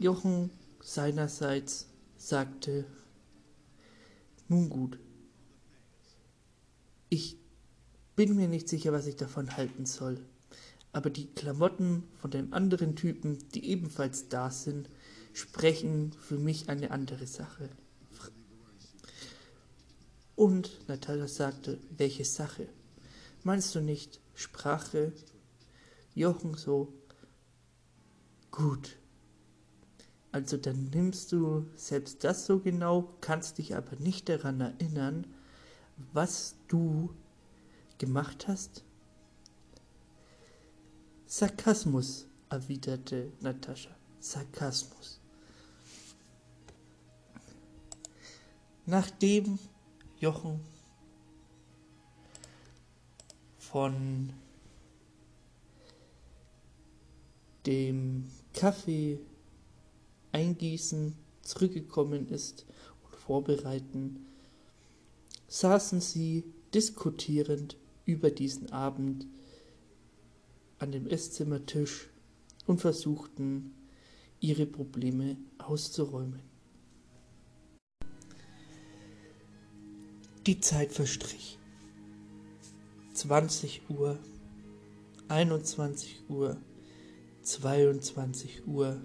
Jochen 0.00 0.50
seinerseits 0.80 1.91
sagte, 2.22 2.84
nun 4.48 4.70
gut, 4.70 4.98
ich 7.08 7.36
bin 8.14 8.36
mir 8.36 8.48
nicht 8.48 8.68
sicher, 8.68 8.92
was 8.92 9.06
ich 9.06 9.16
davon 9.16 9.56
halten 9.56 9.86
soll, 9.86 10.24
aber 10.92 11.10
die 11.10 11.26
Klamotten 11.26 12.04
von 12.20 12.30
dem 12.30 12.52
anderen 12.52 12.94
Typen, 12.94 13.38
die 13.54 13.68
ebenfalls 13.68 14.28
da 14.28 14.50
sind, 14.50 14.88
sprechen 15.32 16.12
für 16.12 16.38
mich 16.38 16.68
eine 16.68 16.92
andere 16.92 17.26
Sache. 17.26 17.68
Und 20.36 20.88
Natalia 20.88 21.28
sagte, 21.28 21.80
welche 21.96 22.24
Sache? 22.24 22.68
Meinst 23.42 23.74
du 23.74 23.80
nicht 23.80 24.20
Sprache? 24.34 25.12
Jochen 26.14 26.54
so, 26.54 26.92
gut. 28.50 28.96
Also 30.32 30.56
dann 30.56 30.86
nimmst 30.86 31.30
du 31.32 31.66
selbst 31.76 32.24
das 32.24 32.46
so 32.46 32.58
genau, 32.58 33.14
kannst 33.20 33.58
dich 33.58 33.76
aber 33.76 33.96
nicht 33.96 34.30
daran 34.30 34.62
erinnern, 34.62 35.26
was 36.14 36.56
du 36.68 37.14
gemacht 37.98 38.48
hast? 38.48 38.82
Sarkasmus, 41.26 42.26
erwiderte 42.48 43.30
Natascha. 43.40 43.90
Sarkasmus. 44.20 45.20
Nachdem 48.86 49.58
Jochen 50.18 50.60
von 53.58 54.32
dem 57.66 58.28
Kaffee 58.54 59.20
eingießen 60.32 61.14
zurückgekommen 61.42 62.28
ist 62.28 62.66
und 63.04 63.16
vorbereiten, 63.16 64.26
saßen 65.48 66.00
sie 66.00 66.44
diskutierend 66.74 67.76
über 68.04 68.30
diesen 68.30 68.72
Abend 68.72 69.26
an 70.78 70.92
dem 70.92 71.06
Esszimmertisch 71.06 72.08
und 72.66 72.80
versuchten, 72.80 73.74
ihre 74.40 74.66
Probleme 74.66 75.36
auszuräumen. 75.58 76.42
Die 80.46 80.58
Zeit 80.58 80.92
verstrich. 80.92 81.58
20 83.14 83.82
Uhr, 83.90 84.18
21 85.28 86.28
Uhr, 86.28 86.56
22 87.42 88.66
Uhr. 88.66 89.00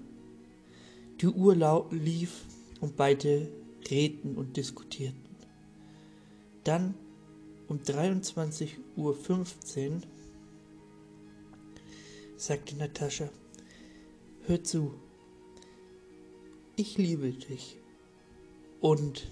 Die 1.22 1.28
Uhr 1.28 1.88
lief 1.92 2.46
und 2.80 2.96
beide 2.96 3.50
redeten 3.90 4.36
und 4.36 4.56
diskutierten. 4.56 5.26
Dann 6.64 6.94
um 7.68 7.80
23.15 7.80 8.76
Uhr 8.96 9.18
sagte 12.36 12.76
Natascha, 12.76 13.30
hör 14.46 14.64
zu, 14.64 14.94
ich 16.76 16.98
liebe 16.98 17.32
dich. 17.32 17.80
Und 18.80 19.32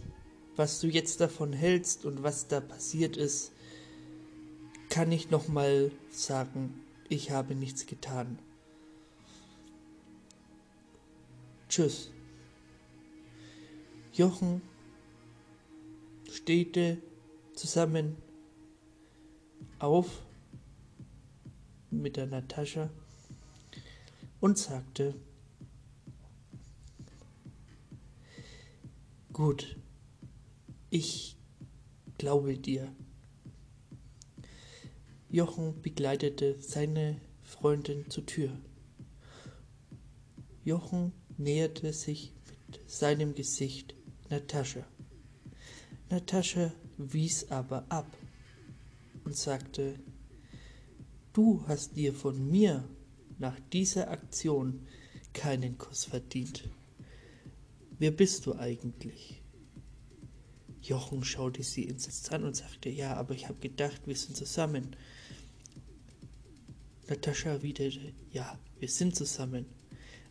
was 0.56 0.80
du 0.80 0.88
jetzt 0.88 1.22
davon 1.22 1.54
hältst 1.54 2.06
und 2.06 2.24
was 2.24 2.48
da 2.48 2.62
passiert 2.62 3.16
ist, 3.16 3.52
kann 4.90 5.12
ich 5.12 5.30
noch 5.30 5.48
mal 5.48 5.92
sagen, 6.10 6.74
ich 7.10 7.30
habe 7.30 7.54
nichts 7.54 7.86
getan. 7.86 8.40
Tschüss. 11.76 12.10
Jochen 14.14 14.62
stehte 16.32 17.02
zusammen 17.54 18.16
auf 19.80 20.22
mit 21.92 22.16
der 22.16 22.28
Natascha 22.28 22.90
und 24.40 24.58
sagte, 24.58 25.16
gut, 29.34 29.76
ich 30.90 31.36
glaube 32.18 32.58
dir. 32.58 32.90
Jochen 35.30 35.82
begleitete 35.82 36.56
seine 36.62 37.20
Freundin 37.44 38.10
zur 38.10 38.26
Tür. 38.26 38.58
Jochen 40.64 41.12
näherte 41.38 41.94
sich 41.94 42.34
mit 42.68 42.80
seinem 42.90 43.36
Gesicht 43.36 43.96
Natascha. 44.30 44.86
Natascha 46.10 46.72
wies 46.98 47.50
aber 47.52 47.86
ab 47.90 48.16
und 49.24 49.36
sagte, 49.36 50.00
du 51.34 51.64
hast 51.68 51.96
dir 51.96 52.14
von 52.14 52.50
mir 52.50 52.88
nach 53.38 53.60
dieser 53.74 54.10
Aktion 54.10 54.86
keinen 55.34 55.78
Kuss 55.78 56.06
verdient. 56.06 56.70
Wer 57.98 58.12
bist 58.12 58.46
du 58.46 58.56
eigentlich? 58.56 59.42
Jochen 60.82 61.24
schaute 61.24 61.64
sie 61.64 61.88
entsetzt 61.88 62.32
an 62.32 62.44
und 62.44 62.56
sagte, 62.56 62.90
ja, 62.90 63.16
aber 63.16 63.34
ich 63.34 63.48
habe 63.48 63.60
gedacht, 63.60 64.02
wir 64.06 64.16
sind 64.16 64.38
zusammen. 64.38 64.96
Natascha 67.08 67.50
erwiderte, 67.50 68.14
ja, 68.32 68.58
wir 68.80 68.90
sind 68.90 69.16
zusammen. 69.16 69.66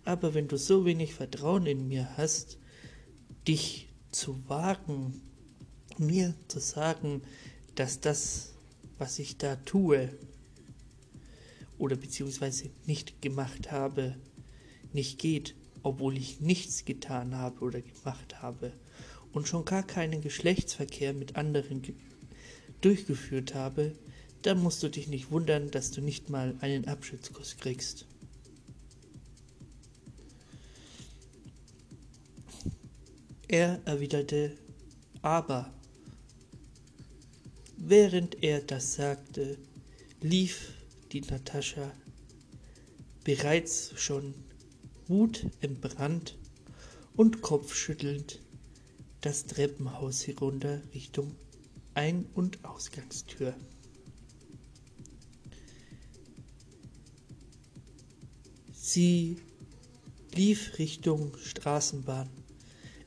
Aber 0.05 0.35
wenn 0.35 0.49
du 0.49 0.57
so 0.57 0.85
wenig 0.85 1.15
Vertrauen 1.15 1.67
in 1.67 1.89
mir 1.89 2.17
hast, 2.17 2.59
dich 3.49 3.89
zu 4.11 4.49
wagen, 4.49 5.23
mir 5.99 6.35
zu 6.49 6.61
sagen, 6.61 7.23
dass 7.75 8.01
das, 8.01 8.55
was 8.99 9.19
ich 9.19 9.39
da 9.39 9.57
tue 9.57 10.11
oder 11.79 11.97
beziehungsweise 11.97 12.71
nicht 12.87 13.21
gemacht 13.23 13.73
habe, 13.73 14.17
nicht 14.93 15.19
geht, 15.19 15.55
obwohl 15.83 16.17
ich 16.17 16.41
nichts 16.41 16.85
getan 16.85 17.37
habe 17.37 17.61
oder 17.61 17.81
gemacht 17.81 18.43
habe 18.43 18.73
und 19.33 19.49
schon 19.49 19.65
gar 19.65 19.83
keinen 19.83 20.21
Geschlechtsverkehr 20.21 21.13
mit 21.13 21.37
anderen 21.37 21.83
durchgeführt 22.81 23.55
habe, 23.55 23.93
dann 24.43 24.63
musst 24.63 24.83
du 24.83 24.89
dich 24.89 25.09
nicht 25.09 25.31
wundern, 25.31 25.71
dass 25.71 25.91
du 25.91 26.01
nicht 26.01 26.31
mal 26.31 26.55
einen 26.61 26.87
Abschiedskuss 26.87 27.57
kriegst. 27.57 28.07
Er 33.49 33.81
erwiderte, 33.85 34.57
aber 35.21 35.73
während 37.77 38.43
er 38.43 38.61
das 38.61 38.95
sagte, 38.95 39.59
lief 40.21 40.73
die 41.13 41.21
Natascha 41.21 41.93
bereits 43.25 43.93
schon 43.97 44.35
Wut 45.07 45.47
entbrannt 45.61 46.39
und 47.17 47.43
kopfschüttelnd 47.43 48.41
das 49.21 49.45
Treppenhaus 49.47 50.27
herunter 50.27 50.83
Richtung 50.95 51.35
Ein- 51.95 52.27
und 52.35 52.65
Ausgangstür. 52.65 53.55
Sie 58.73 59.37
lief 60.35 60.79
Richtung 60.79 61.37
Straßenbahn. 61.39 62.44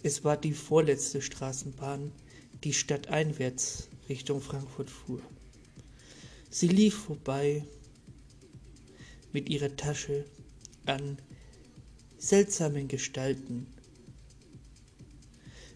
Es 0.03 0.23
war 0.23 0.37
die 0.37 0.53
vorletzte 0.53 1.21
Straßenbahn, 1.21 2.11
die 2.63 2.73
stadteinwärts 2.73 3.89
Richtung 4.09 4.41
Frankfurt 4.41 4.89
fuhr. 4.89 5.21
Sie 6.49 6.67
lief 6.67 6.95
vorbei 7.05 7.65
mit 9.33 9.49
ihrer 9.49 9.75
Tasche 9.75 10.25
an 10.85 11.17
seltsamen 12.17 12.87
Gestalten, 12.87 13.67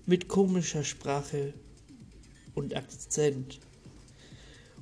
mit 0.06 0.28
komischer 0.28 0.84
Sprache 0.84 1.54
und 2.56 2.76
Akzent, 2.76 3.60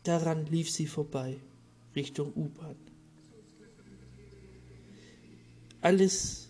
Daran 0.03 0.47
lief 0.47 0.71
sie 0.71 0.87
vorbei, 0.87 1.39
Richtung 1.95 2.33
U-Bahn. 2.35 2.77
Alles 5.81 6.49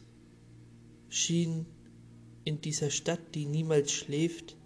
schien 1.09 1.67
in 2.45 2.61
dieser 2.61 2.91
Stadt, 2.91 3.21
die 3.35 3.47
niemals 3.47 3.93
schläft, 3.93 4.57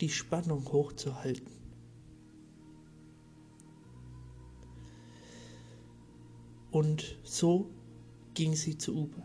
die 0.00 0.10
Spannung 0.10 0.70
hochzuhalten. 0.70 1.57
Und 6.70 7.16
so 7.22 7.68
ging 8.34 8.54
sie 8.54 8.76
zur 8.76 8.94
U-Bahn. 8.96 9.22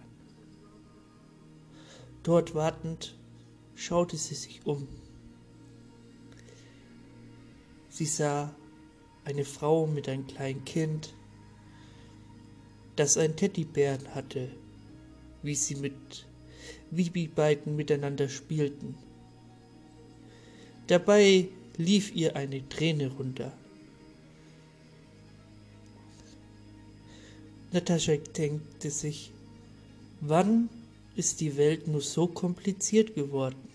Dort 2.24 2.56
wartend 2.56 3.18
schaute 3.76 4.18
sie 4.18 4.36
sich 4.36 4.66
um. 4.66 4.88
Sie 7.90 8.06
sah 8.06 8.54
eine 9.26 9.46
Frau 9.46 9.86
mit 9.88 10.08
einem 10.08 10.26
kleinen 10.26 10.64
Kind, 10.66 11.14
das 12.96 13.18
ein 13.18 13.36
Teddybären 13.36 14.16
hatte, 14.16 14.50
wie 15.42 15.56
sie 15.56 15.76
mit 15.76 16.26
wie 16.92 17.10
die 17.10 17.28
beiden 17.28 17.76
miteinander 17.76 18.30
spielten. 18.30 18.96
Dabei 20.88 21.48
lief 21.78 22.14
ihr 22.16 22.36
eine 22.36 22.68
Träne 22.70 23.12
runter. 23.12 23.52
Natascha 27.74 28.18
denkte 28.18 28.92
sich, 28.92 29.32
wann 30.22 30.70
ist 31.16 31.42
die 31.42 31.58
Welt 31.58 31.88
nur 31.88 32.02
so 32.02 32.28
kompliziert 32.28 33.16
geworden? 33.16 33.68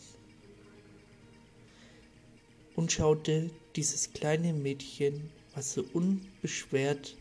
Und 2.77 2.93
schaute 2.93 3.51
dieses 3.75 4.13
kleine 4.13 4.53
Mädchen, 4.53 5.31
was 5.53 5.73
so 5.73 5.85
unbeschwert 5.93 7.17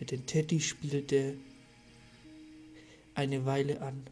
mit 0.00 0.10
dem 0.10 0.26
Teddy 0.26 0.60
spielte, 0.60 1.36
eine 3.14 3.46
Weile 3.46 3.80
an. 3.80 4.02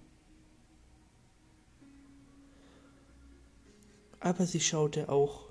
Aber 4.20 4.46
sie 4.46 4.60
schaute 4.60 5.08
auch 5.08 5.48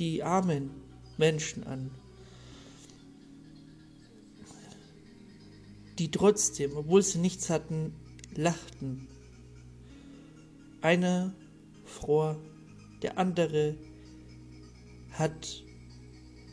die 0.00 0.24
armen 0.24 0.70
Menschen 1.16 1.62
an, 1.62 1.92
die 5.98 6.10
trotzdem, 6.10 6.76
obwohl 6.76 7.02
sie 7.02 7.18
nichts 7.18 7.50
hatten, 7.50 7.94
lachten. 8.34 9.06
Einer 10.80 11.34
fror, 11.84 12.36
der 13.02 13.18
andere 13.18 13.76
hat 15.12 15.62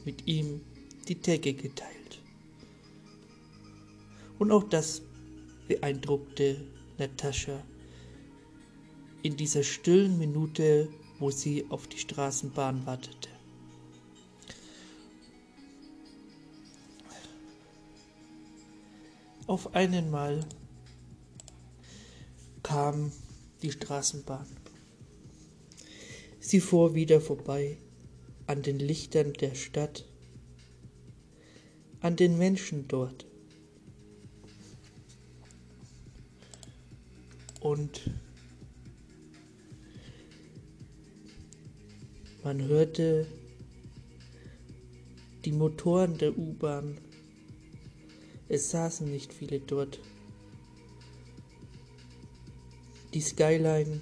mit 0.06 0.28
ihm 0.28 0.62
die 1.08 1.16
Decke 1.16 1.54
geteilt. 1.54 2.22
Und 4.40 4.52
auch 4.52 4.64
das 4.64 5.02
beeindruckte 5.68 6.66
Natascha 6.98 7.64
in 9.24 9.38
dieser 9.38 9.64
stillen 9.64 10.18
Minute, 10.18 10.90
wo 11.20 11.30
sie 11.30 11.66
auf 11.70 11.88
die 11.88 12.00
Straßenbahn 12.00 12.86
wartete. 12.86 13.21
Auf 19.52 19.76
einmal 19.76 20.46
kam 22.64 23.12
die 23.62 23.72
Straßenbahn. 23.74 24.48
Sie 26.40 26.62
fuhr 26.62 26.96
wieder 26.96 27.20
vorbei 27.20 27.76
an 28.48 28.62
den 28.62 28.80
Lichtern 28.80 29.34
der 29.34 29.56
Stadt, 29.56 30.06
an 32.00 32.16
den 32.16 32.38
Menschen 32.38 32.88
dort. 32.88 33.26
Und 37.60 38.10
man 42.46 42.62
hörte 42.62 43.28
die 45.44 45.52
Motoren 45.52 46.18
der 46.18 46.38
U-Bahn 46.38 46.98
es 48.52 48.70
saßen 48.70 49.10
nicht 49.10 49.34
viele 49.34 49.62
dort. 49.62 50.02
Die 53.14 53.22
Skyline 53.22 54.02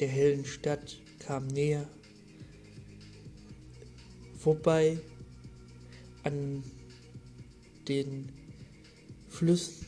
der 0.00 0.08
hellen 0.08 0.44
Stadt 0.44 1.00
kam 1.20 1.46
näher, 1.46 1.88
vorbei 4.36 4.98
an 6.24 6.64
den 7.86 8.32
Flüssen 9.28 9.86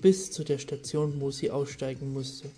bis 0.00 0.32
zu 0.32 0.42
der 0.42 0.58
Station, 0.58 1.20
wo 1.20 1.30
sie 1.30 1.52
aussteigen 1.52 2.12
musste. 2.12 2.50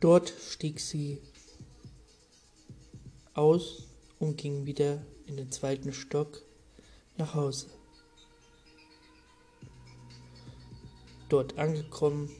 Dort 0.00 0.32
stieg 0.50 0.80
sie 0.80 1.18
aus 3.34 3.82
und 4.18 4.38
ging 4.38 4.64
wieder 4.64 5.04
in 5.28 5.36
den 5.36 5.50
zweiten 5.50 5.92
Stock 5.92 6.42
nach 7.16 7.34
Hause. 7.34 7.66
Dort 11.28 11.58
angekommen, 11.58 12.30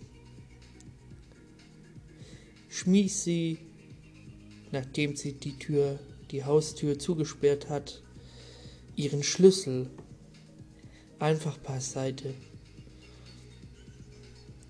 schmiss 2.70 3.24
sie, 3.24 3.58
nachdem 4.72 5.14
sie 5.14 5.34
die 5.34 5.58
Tür, 5.58 5.98
die 6.30 6.44
Haustür 6.44 6.98
zugesperrt 6.98 7.68
hat, 7.68 8.02
ihren 8.96 9.22
Schlüssel 9.22 9.90
einfach 11.18 11.58
beiseite. 11.58 12.34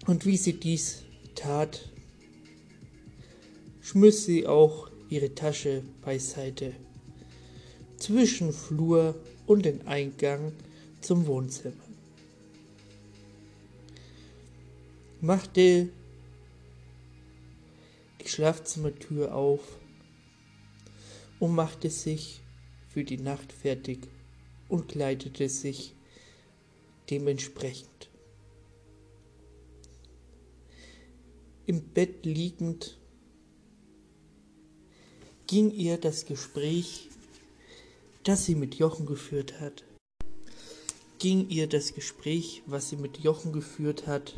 Und 0.06 0.26
wie 0.26 0.36
sie 0.36 0.54
dies 0.54 1.04
tat, 1.34 1.88
schmiss 3.80 4.24
sie 4.24 4.46
auch 4.46 4.90
ihre 5.10 5.34
Tasche 5.34 5.84
beiseite 6.02 6.74
zwischen 7.98 8.52
Flur 8.52 9.14
und 9.46 9.64
den 9.64 9.86
Eingang 9.86 10.52
zum 11.00 11.26
Wohnzimmer. 11.26 11.74
Machte 15.20 15.88
die 18.20 18.28
Schlafzimmertür 18.28 19.34
auf 19.34 19.60
und 21.40 21.54
machte 21.54 21.90
sich 21.90 22.40
für 22.88 23.04
die 23.04 23.18
Nacht 23.18 23.52
fertig 23.52 24.08
und 24.68 24.88
kleidete 24.88 25.48
sich 25.48 25.94
dementsprechend. 27.10 28.10
Im 31.66 31.82
Bett 31.82 32.24
liegend 32.24 32.98
ging 35.46 35.70
ihr 35.70 35.98
das 35.98 36.24
Gespräch, 36.26 37.08
das 38.28 38.44
sie 38.44 38.54
mit 38.54 38.74
Jochen 38.74 39.06
geführt 39.06 39.58
hat, 39.58 39.84
ging 41.18 41.48
ihr 41.48 41.66
das 41.66 41.94
Gespräch, 41.94 42.62
was 42.66 42.90
sie 42.90 42.98
mit 42.98 43.16
Jochen 43.20 43.54
geführt 43.54 44.06
hat, 44.06 44.34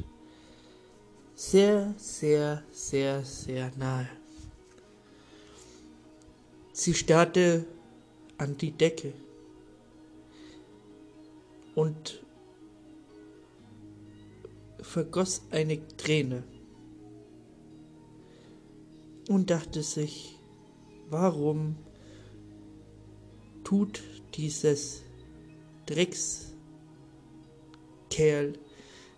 sehr, 1.34 1.92
sehr, 1.98 2.62
sehr, 2.70 3.24
sehr 3.24 3.72
nahe. 3.76 4.08
Sie 6.72 6.94
starrte 6.94 7.66
an 8.38 8.56
die 8.56 8.70
Decke 8.70 9.12
und 11.74 12.22
vergoss 14.80 15.42
eine 15.50 15.84
Träne 15.96 16.44
und 19.28 19.50
dachte 19.50 19.82
sich, 19.82 20.38
warum 21.08 21.74
tut 23.70 24.02
dieses 24.34 25.04
Dreckskerl 25.86 26.54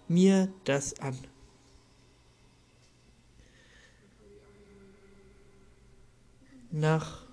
mir 0.09 0.53
das 0.65 1.01
an? 1.01 1.17
Nach 6.71 7.27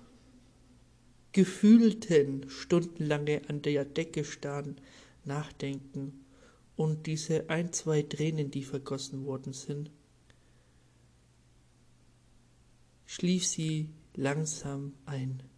gefühlten 1.32 2.48
stundenlange 2.48 3.42
an 3.48 3.60
der 3.60 3.84
Decke 3.84 4.24
starren, 4.24 4.80
nachdenken 5.26 6.24
und 6.76 7.06
diese 7.06 7.50
ein, 7.50 7.74
zwei 7.74 8.00
Tränen, 8.00 8.50
die 8.50 8.64
vergossen 8.64 9.26
worden 9.26 9.52
sind, 9.52 9.90
schlief 13.04 13.46
sie 13.46 13.90
langsam 14.14 14.94
ein. 15.04 15.49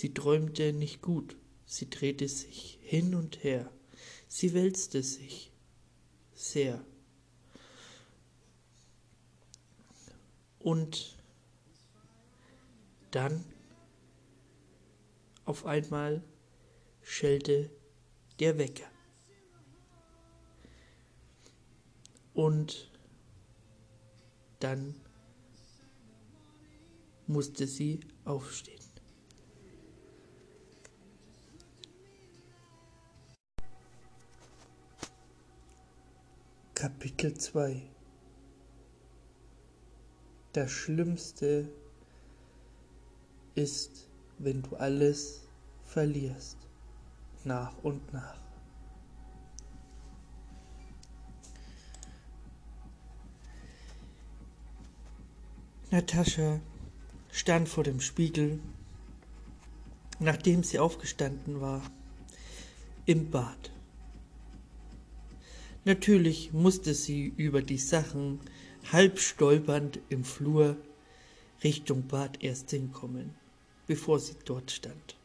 Sie 0.00 0.14
träumte 0.14 0.72
nicht 0.72 1.02
gut, 1.02 1.36
sie 1.66 1.90
drehte 1.90 2.28
sich 2.28 2.78
hin 2.82 3.16
und 3.16 3.42
her, 3.42 3.68
sie 4.28 4.54
wälzte 4.54 5.02
sich 5.02 5.52
sehr. 6.34 6.84
Und 10.60 11.18
dann 13.10 13.44
auf 15.44 15.66
einmal 15.66 16.22
schellte 17.02 17.68
der 18.38 18.56
Wecker. 18.56 18.86
Und 22.34 22.92
dann 24.60 24.94
musste 27.26 27.66
sie 27.66 27.98
aufstehen. 28.24 28.77
Kapitel 36.80 37.34
2 37.36 37.82
Das 40.52 40.70
Schlimmste 40.70 41.68
ist, 43.56 44.06
wenn 44.38 44.62
du 44.62 44.76
alles 44.76 45.48
verlierst, 45.82 46.56
nach 47.42 47.76
und 47.82 48.12
nach. 48.12 48.40
Natascha 55.90 56.60
stand 57.32 57.68
vor 57.68 57.82
dem 57.82 58.00
Spiegel, 58.00 58.60
nachdem 60.20 60.62
sie 60.62 60.78
aufgestanden 60.78 61.60
war, 61.60 61.82
im 63.04 63.32
Bad. 63.32 63.72
Natürlich 65.84 66.52
musste 66.52 66.94
sie 66.94 67.32
über 67.36 67.62
die 67.62 67.78
Sachen 67.78 68.40
halb 68.92 69.18
stolpernd 69.18 70.00
im 70.08 70.24
Flur 70.24 70.76
Richtung 71.64 72.06
Bad 72.06 72.42
erst 72.42 72.70
hinkommen, 72.70 73.34
bevor 73.86 74.18
sie 74.20 74.36
dort 74.44 74.70
stand. 74.70 75.16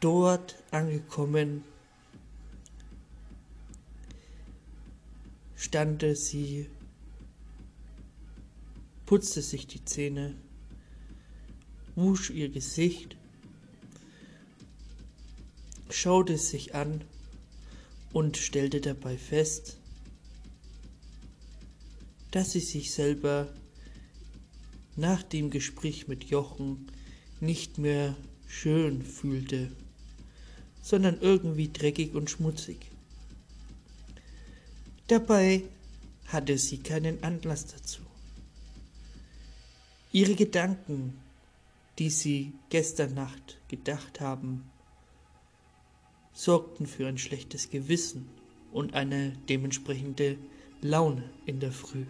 Dort 0.00 0.62
angekommen 0.70 1.64
stand 5.56 6.04
sie, 6.14 6.68
putzte 9.06 9.40
sich 9.40 9.66
die 9.66 9.84
Zähne, 9.84 10.34
wusch 11.94 12.30
ihr 12.30 12.50
Gesicht, 12.50 13.16
schaute 15.94 16.38
sich 16.38 16.74
an 16.74 17.04
und 18.12 18.36
stellte 18.36 18.80
dabei 18.80 19.16
fest, 19.16 19.76
dass 22.30 22.52
sie 22.52 22.60
sich 22.60 22.92
selber 22.92 23.48
nach 24.96 25.22
dem 25.22 25.50
Gespräch 25.50 26.08
mit 26.08 26.24
Jochen 26.24 26.90
nicht 27.40 27.78
mehr 27.78 28.16
schön 28.48 29.02
fühlte, 29.02 29.70
sondern 30.82 31.20
irgendwie 31.20 31.70
dreckig 31.72 32.14
und 32.14 32.30
schmutzig. 32.30 32.90
Dabei 35.06 35.62
hatte 36.26 36.58
sie 36.58 36.78
keinen 36.78 37.22
Anlass 37.22 37.66
dazu. 37.66 38.00
Ihre 40.12 40.34
Gedanken, 40.34 41.18
die 41.98 42.10
sie 42.10 42.52
gestern 42.70 43.14
Nacht 43.14 43.58
gedacht 43.68 44.20
haben, 44.20 44.70
sorgten 46.34 46.86
für 46.86 47.06
ein 47.06 47.16
schlechtes 47.16 47.70
Gewissen 47.70 48.28
und 48.72 48.92
eine 48.94 49.32
dementsprechende 49.48 50.36
Laune 50.82 51.22
in 51.46 51.60
der 51.60 51.72
Früh. 51.72 52.04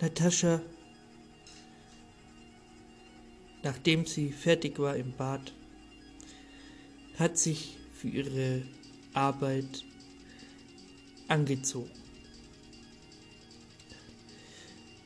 Natascha, 0.00 0.60
nachdem 3.62 4.04
sie 4.04 4.30
fertig 4.30 4.78
war 4.78 4.96
im 4.96 5.12
Bad, 5.16 5.52
hat 7.18 7.38
sich 7.38 7.78
für 7.92 8.08
ihre 8.08 8.62
Arbeit 9.14 9.84
angezogen. 11.28 11.90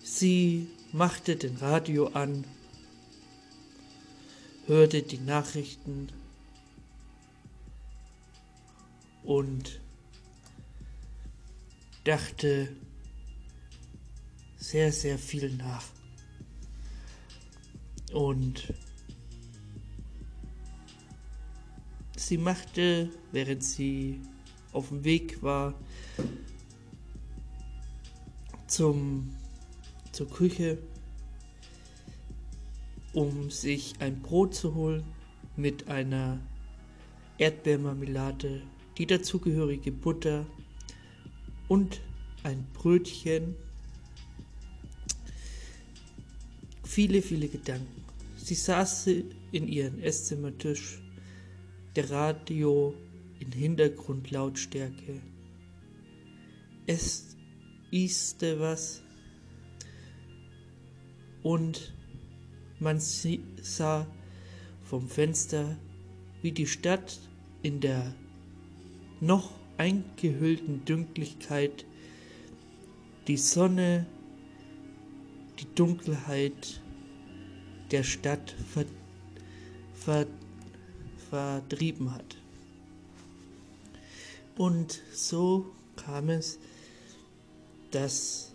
Sie 0.03 0.67
machte 0.93 1.37
den 1.37 1.57
Radio 1.57 2.07
an, 2.09 2.45
hörte 4.67 5.03
die 5.03 5.19
Nachrichten 5.19 6.09
und 9.23 9.81
dachte 12.05 12.69
sehr, 14.57 14.93
sehr 14.93 15.19
viel 15.19 15.53
nach. 15.57 15.85
Und 18.13 18.73
sie 22.17 22.39
machte, 22.39 23.11
während 23.33 23.63
sie 23.63 24.21
auf 24.73 24.89
dem 24.89 25.05
Weg 25.05 25.43
war 25.43 25.75
zum, 28.67 29.35
zur 30.13 30.29
Küche, 30.29 30.79
um 33.17 33.51
sich 33.51 33.95
ein 33.99 34.21
Brot 34.21 34.55
zu 34.55 34.75
holen 34.75 35.03
mit 35.57 35.89
einer 35.89 36.39
Erdbeermarmelade, 37.39 38.61
die 38.99 39.07
dazugehörige 39.07 39.91
Butter 39.91 40.45
und 41.67 42.03
ein 42.43 42.67
Brötchen 42.75 43.55
viele, 46.85 47.23
viele 47.23 47.49
Gedanken. 47.49 48.05
Sie 48.37 48.55
saß 48.55 49.07
in 49.07 49.67
ihrem 49.67 49.99
Esszimmertisch, 50.01 51.01
der 51.97 52.11
Radio 52.11 52.93
in 53.41 53.51
Hintergrundlautstärke. 53.51 55.23
Es 56.87 57.35
iste 57.91 58.61
was 58.61 59.03
und 61.43 61.96
man 62.81 63.01
sah 63.01 64.07
vom 64.83 65.09
Fenster, 65.09 65.77
wie 66.43 66.53
die 66.53 66.67
Stadt 66.67 67.19
in 67.63 67.81
der 67.81 68.15
noch 69.21 69.51
eingehüllten 69.79 70.85
Dünklichkeit 70.85 71.85
die 73.27 73.37
Sonne 73.37 74.07
die 75.59 75.75
Dunkelheit 75.75 76.83
der 77.91 78.03
Stadt 78.03 78.55
ver 78.73 78.85
ver 79.95 80.27
vertrieben 81.31 82.15
hat. 82.15 82.37
Und 84.57 85.03
so 85.13 85.67
kam 85.97 86.29
es, 86.29 86.59
dass 87.91 88.53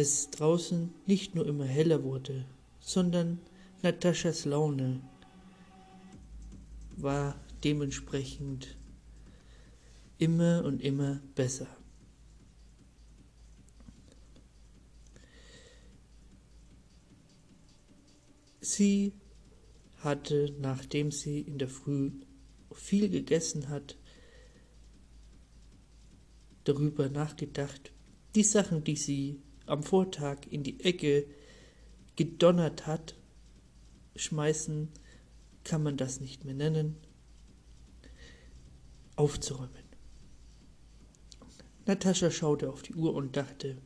es 0.00 0.30
draußen 0.30 0.94
nicht 1.06 1.34
nur 1.34 1.46
immer 1.46 1.66
heller 1.66 2.02
wurde, 2.02 2.46
sondern 2.80 3.38
Nataschas 3.82 4.44
Laune 4.46 5.00
war 6.96 7.38
dementsprechend 7.62 8.76
immer 10.18 10.64
und 10.64 10.82
immer 10.82 11.20
besser. 11.34 11.66
Sie 18.60 19.12
hatte, 19.98 20.54
nachdem 20.60 21.10
sie 21.10 21.40
in 21.40 21.58
der 21.58 21.68
Früh 21.68 22.12
viel 22.72 23.08
gegessen 23.08 23.68
hat, 23.68 23.98
darüber 26.64 27.08
nachgedacht, 27.08 27.92
die 28.34 28.44
Sachen, 28.44 28.84
die 28.84 28.96
sie 28.96 29.42
am 29.66 29.82
Vortag 29.82 30.38
in 30.50 30.62
die 30.62 30.80
Ecke 30.80 31.26
gedonnert 32.16 32.86
hat, 32.86 33.14
schmeißen 34.16 34.88
kann 35.64 35.82
man 35.82 35.96
das 35.96 36.20
nicht 36.20 36.44
mehr 36.44 36.54
nennen, 36.54 36.96
aufzuräumen. 39.16 39.70
Natascha 41.86 42.30
schaute 42.30 42.70
auf 42.70 42.82
die 42.82 42.94
Uhr 42.94 43.14
und 43.14 43.36
dachte, 43.36 43.76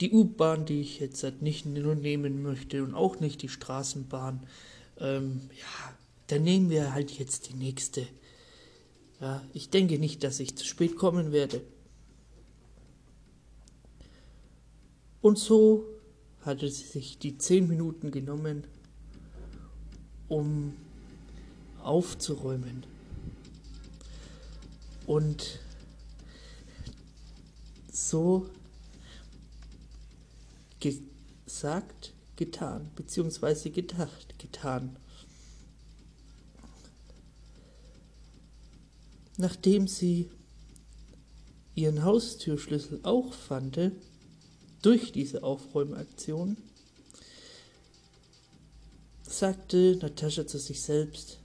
die 0.00 0.10
U-Bahn, 0.10 0.66
die 0.66 0.80
ich 0.80 1.00
jetzt 1.00 1.24
nicht 1.40 1.64
nur 1.64 1.94
nehmen 1.94 2.42
möchte 2.42 2.82
und 2.82 2.94
auch 2.94 3.20
nicht 3.20 3.42
die 3.42 3.48
Straßenbahn, 3.48 4.46
ähm, 4.98 5.42
ja, 5.56 5.96
dann 6.26 6.42
nehmen 6.42 6.70
wir 6.70 6.92
halt 6.92 7.10
jetzt 7.12 7.48
die 7.48 7.54
nächste. 7.54 8.06
Ja, 9.20 9.46
ich 9.52 9.70
denke 9.70 9.98
nicht, 9.98 10.24
dass 10.24 10.40
ich 10.40 10.56
zu 10.56 10.64
spät 10.64 10.96
kommen 10.96 11.30
werde. 11.30 11.62
Und 15.22 15.38
so 15.38 15.86
hatte 16.40 16.68
sie 16.68 16.84
sich 16.84 17.18
die 17.18 17.38
zehn 17.38 17.68
Minuten 17.68 18.10
genommen, 18.10 18.64
um 20.28 20.74
aufzuräumen. 21.80 22.84
Und 25.06 25.60
so 27.92 28.48
gesagt, 30.80 32.14
getan, 32.34 32.90
beziehungsweise 32.96 33.70
gedacht, 33.70 34.38
getan. 34.38 34.96
Nachdem 39.36 39.86
sie 39.86 40.30
ihren 41.74 42.02
Haustürschlüssel 42.02 43.00
auch 43.04 43.32
fand, 43.32 43.92
durch 44.82 45.12
diese 45.12 45.42
Aufräumaktion, 45.42 46.56
sagte 49.22 49.96
Natascha 50.00 50.46
zu 50.46 50.58
sich 50.58 50.82
selbst, 50.82 51.38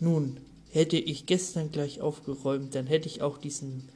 nun, 0.00 0.38
hätte 0.70 0.96
ich 0.96 1.26
gestern 1.26 1.72
gleich 1.72 2.00
aufgeräumt, 2.00 2.74
dann 2.74 2.86
hätte 2.86 3.08
ich 3.08 3.22
auch 3.22 3.38
diesen 3.38 3.88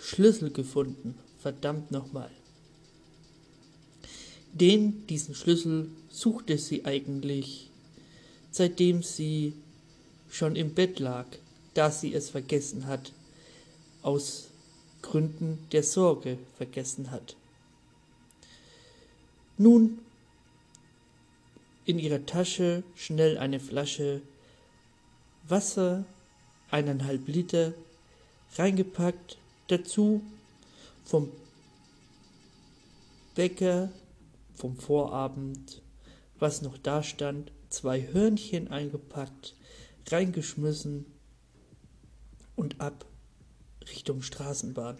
Schlüssel 0.00 0.50
gefunden. 0.50 1.14
Verdammt 1.40 1.90
nochmal. 1.90 2.30
Den, 4.52 5.06
diesen 5.06 5.34
Schlüssel, 5.34 5.90
suchte 6.10 6.58
sie 6.58 6.84
eigentlich, 6.84 7.70
seitdem 8.50 9.02
sie 9.02 9.54
schon 10.28 10.56
im 10.56 10.74
Bett 10.74 10.98
lag, 10.98 11.26
da 11.74 11.90
sie 11.90 12.14
es 12.14 12.30
vergessen 12.30 12.86
hat, 12.86 13.12
aus 14.02 14.49
Gründen 15.02 15.66
der 15.72 15.82
Sorge 15.82 16.38
vergessen 16.56 17.10
hat. 17.10 17.36
Nun 19.58 19.98
in 21.84 21.98
ihrer 21.98 22.24
Tasche 22.26 22.82
schnell 22.94 23.36
eine 23.38 23.60
Flasche 23.60 24.22
Wasser, 25.48 26.04
eineinhalb 26.70 27.26
Liter, 27.26 27.74
reingepackt, 28.56 29.38
dazu 29.68 30.22
vom 31.04 31.30
Bäcker 33.34 33.90
vom 34.54 34.76
Vorabend, 34.76 35.82
was 36.38 36.62
noch 36.62 36.78
da 36.78 37.02
stand, 37.02 37.50
zwei 37.68 38.06
Hörnchen 38.12 38.68
eingepackt, 38.68 39.54
reingeschmissen 40.08 41.06
und 42.56 42.80
ab 42.80 43.06
Richtung 43.90 44.22
Straßenbahn. 44.22 44.98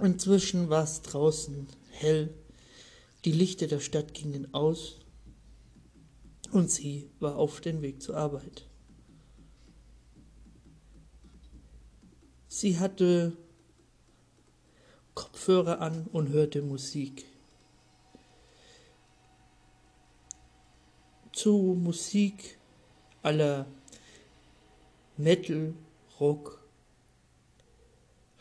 Inzwischen 0.00 0.70
war 0.70 0.84
es 0.84 1.02
draußen 1.02 1.68
hell, 1.90 2.34
die 3.24 3.32
Lichter 3.32 3.66
der 3.66 3.80
Stadt 3.80 4.12
gingen 4.12 4.52
aus 4.52 4.98
und 6.50 6.70
sie 6.70 7.10
war 7.20 7.36
auf 7.36 7.60
dem 7.60 7.80
Weg 7.82 8.02
zur 8.02 8.16
Arbeit. 8.16 8.66
Sie 12.48 12.78
hatte 12.78 13.36
Kopfhörer 15.14 15.80
an 15.80 16.06
und 16.12 16.28
hörte 16.28 16.62
Musik. 16.62 17.24
Zu 21.32 21.76
Musik 21.80 22.58
aller 23.22 23.66
Metal, 25.16 25.74
Rock 26.18 26.63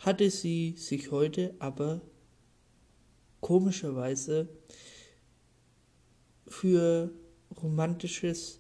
hatte 0.04 0.30
sie 0.30 0.76
sich 0.78 1.10
heute 1.12 1.56
aber 1.60 2.02
komischerweise 3.40 4.50
für 6.46 7.10
romantisches 7.62 8.60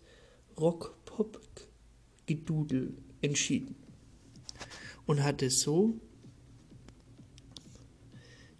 Rock-Pop-Gedudel 0.57 2.95
entschieden 3.21 3.75
und 5.05 5.21
hatte 5.21 5.49
so 5.49 5.99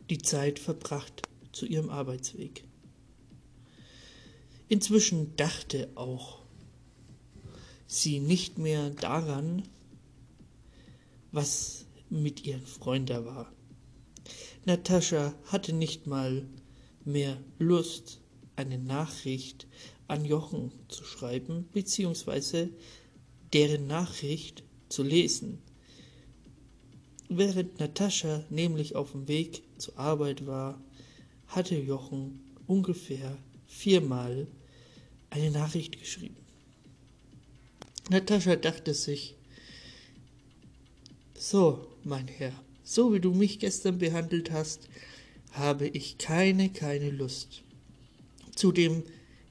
die 0.09 0.17
Zeit 0.17 0.59
verbracht 0.59 1.21
zu 1.53 1.65
ihrem 1.65 1.89
Arbeitsweg. 1.89 2.65
Inzwischen 4.67 5.37
dachte 5.37 5.89
auch 5.95 6.41
sie 7.87 8.19
nicht 8.19 8.57
mehr 8.57 8.89
daran, 8.89 9.63
was 11.31 11.82
mit 12.21 12.45
ihren 12.45 12.65
Freunden 12.65 13.25
war. 13.25 13.51
Natascha 14.65 15.33
hatte 15.45 15.73
nicht 15.73 16.07
mal 16.07 16.47
mehr 17.03 17.37
Lust, 17.59 18.21
eine 18.55 18.77
Nachricht 18.77 19.67
an 20.07 20.23
Jochen 20.23 20.71
zu 20.87 21.03
schreiben, 21.03 21.67
beziehungsweise 21.73 22.69
deren 23.51 23.87
Nachricht 23.87 24.63
zu 24.89 25.03
lesen. 25.03 25.59
Während 27.29 27.79
Natascha 27.79 28.45
nämlich 28.49 28.95
auf 28.95 29.11
dem 29.11 29.27
Weg 29.27 29.63
zur 29.77 29.97
Arbeit 29.97 30.45
war, 30.45 30.79
hatte 31.47 31.75
Jochen 31.75 32.39
ungefähr 32.67 33.37
viermal 33.65 34.47
eine 35.29 35.51
Nachricht 35.51 35.99
geschrieben. 35.99 36.37
Natascha 38.09 38.55
dachte 38.55 38.93
sich, 38.93 39.35
so, 41.33 41.92
mein 42.05 42.27
Herr, 42.27 42.53
so 42.83 43.13
wie 43.13 43.19
du 43.19 43.33
mich 43.33 43.59
gestern 43.59 43.97
behandelt 43.97 44.51
hast, 44.51 44.89
habe 45.51 45.87
ich 45.87 46.17
keine, 46.17 46.69
keine 46.69 47.09
Lust. 47.11 47.63
Zudem, 48.55 49.03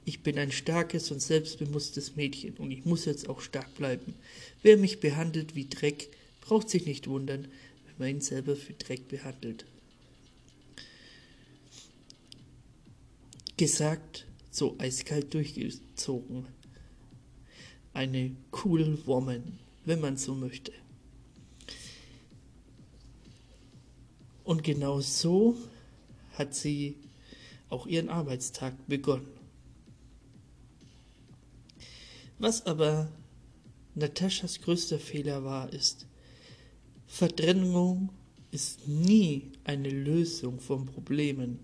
ich 0.05 0.21
bin 0.21 0.37
ein 0.37 0.51
starkes 0.51 1.11
und 1.11 1.21
selbstbewusstes 1.21 2.15
Mädchen 2.15 2.57
und 2.57 2.71
ich 2.71 2.85
muss 2.85 3.05
jetzt 3.05 3.29
auch 3.29 3.41
stark 3.41 3.73
bleiben. 3.75 4.15
Wer 4.61 4.77
mich 4.77 4.99
behandelt 4.99 5.55
wie 5.55 5.67
Dreck, 5.67 6.09
braucht 6.41 6.69
sich 6.69 6.85
nicht 6.85 7.07
wundern, 7.07 7.47
wenn 7.85 7.95
man 7.97 8.07
ihn 8.09 8.21
selber 8.21 8.55
für 8.55 8.73
Dreck 8.73 9.07
behandelt. 9.07 9.65
Gesagt, 13.55 14.25
so 14.51 14.75
eiskalt 14.77 15.33
durchgezogen. 15.33 16.45
Eine 17.93 18.35
cool 18.63 18.99
Woman, 19.05 19.59
wenn 19.85 20.01
man 20.01 20.17
so 20.17 20.35
möchte. 20.35 20.73
Und 24.43 24.63
genau 24.63 24.99
so 24.99 25.55
hat 26.33 26.53
sie 26.53 26.95
auch 27.69 27.87
ihren 27.87 28.09
Arbeitstag 28.09 28.73
begonnen. 28.87 29.27
Was 32.39 32.65
aber 32.65 33.09
Nataschas 33.95 34.59
größter 34.61 34.99
Fehler 34.99 35.43
war, 35.43 35.71
ist, 35.71 36.05
Verdrängung 37.07 38.09
ist 38.51 38.87
nie 38.87 39.51
eine 39.63 39.89
Lösung 39.89 40.59
von 40.59 40.85
Problemen. 40.85 41.59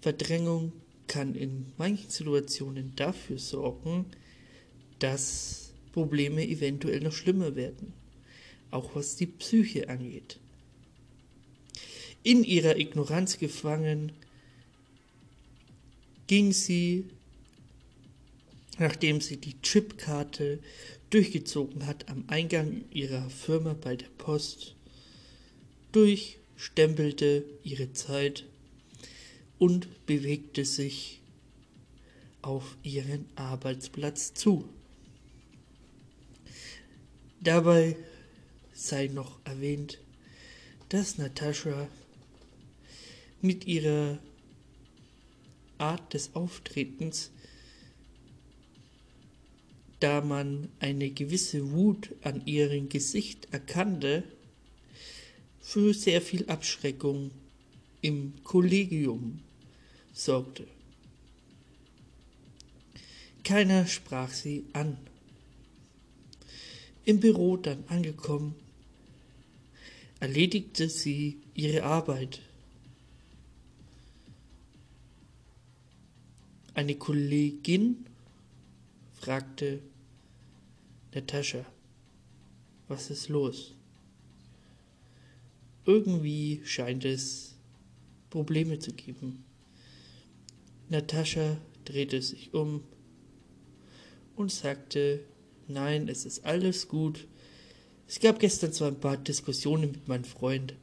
Verdrängung 0.00 0.72
kann 1.06 1.34
in 1.34 1.72
manchen 1.76 2.08
Situationen 2.08 2.94
dafür 2.94 3.38
sorgen, 3.38 4.06
dass 4.98 5.72
Probleme 5.92 6.46
eventuell 6.46 7.00
noch 7.00 7.12
schlimmer 7.12 7.56
werden, 7.56 7.92
auch 8.70 8.94
was 8.94 9.16
die 9.16 9.26
Psyche 9.26 9.88
angeht. 9.88 10.38
In 12.22 12.44
ihrer 12.44 12.76
Ignoranz 12.76 13.38
gefangen 13.38 14.12
ging 16.26 16.52
sie, 16.52 17.06
nachdem 18.78 19.20
sie 19.20 19.38
die 19.38 19.60
Chipkarte 19.62 20.58
durchgezogen 21.08 21.86
hat, 21.86 22.08
am 22.08 22.24
Eingang 22.28 22.84
ihrer 22.90 23.28
Firma 23.30 23.72
bei 23.72 23.96
der 23.96 24.08
Post 24.18 24.76
durch, 25.92 26.38
stempelte 26.56 27.44
ihre 27.64 27.92
Zeit 27.94 28.44
und 29.58 30.06
bewegte 30.06 30.66
sich 30.66 31.20
auf 32.42 32.76
ihren 32.82 33.24
Arbeitsplatz 33.34 34.34
zu. 34.34 34.68
Dabei 37.40 37.96
sei 38.74 39.06
noch 39.06 39.38
erwähnt, 39.44 39.98
dass 40.90 41.16
Natascha 41.16 41.88
mit 43.42 43.66
ihrer 43.66 44.18
Art 45.78 46.12
des 46.14 46.34
Auftretens, 46.34 47.30
da 49.98 50.20
man 50.20 50.68
eine 50.78 51.10
gewisse 51.10 51.72
Wut 51.72 52.14
an 52.22 52.46
ihrem 52.46 52.88
Gesicht 52.88 53.48
erkannte, 53.52 54.24
für 55.60 55.94
sehr 55.94 56.22
viel 56.22 56.46
Abschreckung 56.46 57.30
im 58.00 58.32
Kollegium 58.44 59.40
sorgte. 60.12 60.66
Keiner 63.44 63.86
sprach 63.86 64.32
sie 64.32 64.64
an. 64.72 64.96
Im 67.04 67.20
Büro 67.20 67.56
dann 67.56 67.84
angekommen, 67.88 68.54
erledigte 70.20 70.88
sie 70.88 71.38
ihre 71.54 71.82
Arbeit. 71.82 72.40
Eine 76.72 76.94
Kollegin 76.94 78.06
fragte 79.12 79.80
Natascha, 81.12 81.64
was 82.86 83.10
ist 83.10 83.28
los? 83.28 83.74
Irgendwie 85.84 86.60
scheint 86.64 87.04
es 87.04 87.56
Probleme 88.30 88.78
zu 88.78 88.92
geben. 88.92 89.44
Natascha 90.88 91.58
drehte 91.84 92.22
sich 92.22 92.54
um 92.54 92.84
und 94.36 94.52
sagte, 94.52 95.24
nein, 95.66 96.08
es 96.08 96.24
ist 96.24 96.44
alles 96.44 96.86
gut. 96.86 97.26
Es 98.06 98.20
gab 98.20 98.38
gestern 98.38 98.72
zwar 98.72 98.88
ein 98.88 99.00
paar 99.00 99.16
Diskussionen 99.16 99.90
mit 99.90 100.06
meinem 100.06 100.24
Freund, 100.24 100.74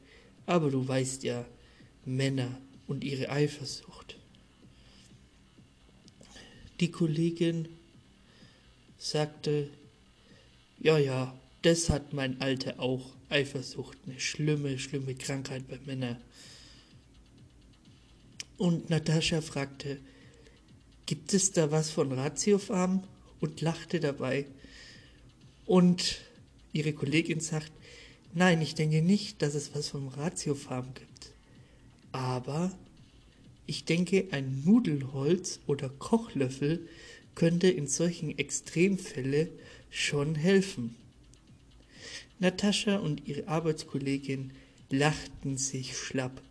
aber 0.44 0.70
du 0.70 0.86
weißt 0.86 1.24
ja, 1.24 1.46
Männer 2.04 2.60
und 2.86 3.04
ihre 3.04 3.30
Eifersucht. 3.30 3.97
Die 6.80 6.90
Kollegin 6.90 7.68
sagte, 8.98 9.68
ja, 10.78 10.98
ja, 10.98 11.36
das 11.62 11.90
hat 11.90 12.12
mein 12.12 12.40
Alter 12.40 12.78
auch, 12.80 13.12
Eifersucht, 13.30 13.98
eine 14.06 14.18
schlimme, 14.20 14.78
schlimme 14.78 15.14
Krankheit 15.14 15.68
bei 15.68 15.78
Männern. 15.84 16.16
Und 18.56 18.90
Natascha 18.90 19.40
fragte, 19.40 19.98
gibt 21.06 21.32
es 21.34 21.52
da 21.52 21.70
was 21.70 21.90
von 21.90 22.12
Ratiofarm? 22.12 23.04
Und 23.40 23.60
lachte 23.60 24.00
dabei. 24.00 24.46
Und 25.64 26.18
ihre 26.72 26.92
Kollegin 26.92 27.38
sagt, 27.38 27.70
nein, 28.34 28.60
ich 28.60 28.74
denke 28.74 29.00
nicht, 29.00 29.42
dass 29.42 29.54
es 29.54 29.74
was 29.74 29.88
vom 29.88 30.08
Ratiofarm 30.08 30.92
gibt. 30.94 31.30
Aber 32.10 32.72
ich 33.68 33.84
denke, 33.84 34.26
ein 34.32 34.64
Nudelholz 34.64 35.60
oder 35.68 35.88
Kochlöffel 35.88 36.88
könnte 37.36 37.68
in 37.68 37.86
solchen 37.86 38.36
Extremfällen 38.36 39.48
schon 39.90 40.34
helfen. 40.34 40.96
Natascha 42.40 42.96
und 42.96 43.28
ihre 43.28 43.46
Arbeitskollegin 43.46 44.50
lachten 44.90 45.56
sich 45.56 45.96
schlapp. 45.96 46.42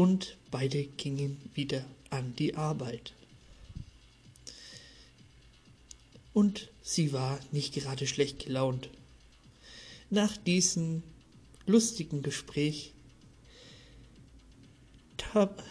und 0.00 0.38
beide 0.50 0.84
gingen 0.84 1.36
wieder 1.54 1.84
an 2.10 2.34
die 2.36 2.54
Arbeit. 2.54 3.12
Und 6.32 6.68
sie 6.82 7.12
war 7.12 7.38
nicht 7.52 7.74
gerade 7.74 8.06
schlecht 8.06 8.46
gelaunt. 8.46 8.88
Nach 10.08 10.36
diesem 10.36 11.02
lustigen 11.70 12.22
Gespräch 12.22 12.92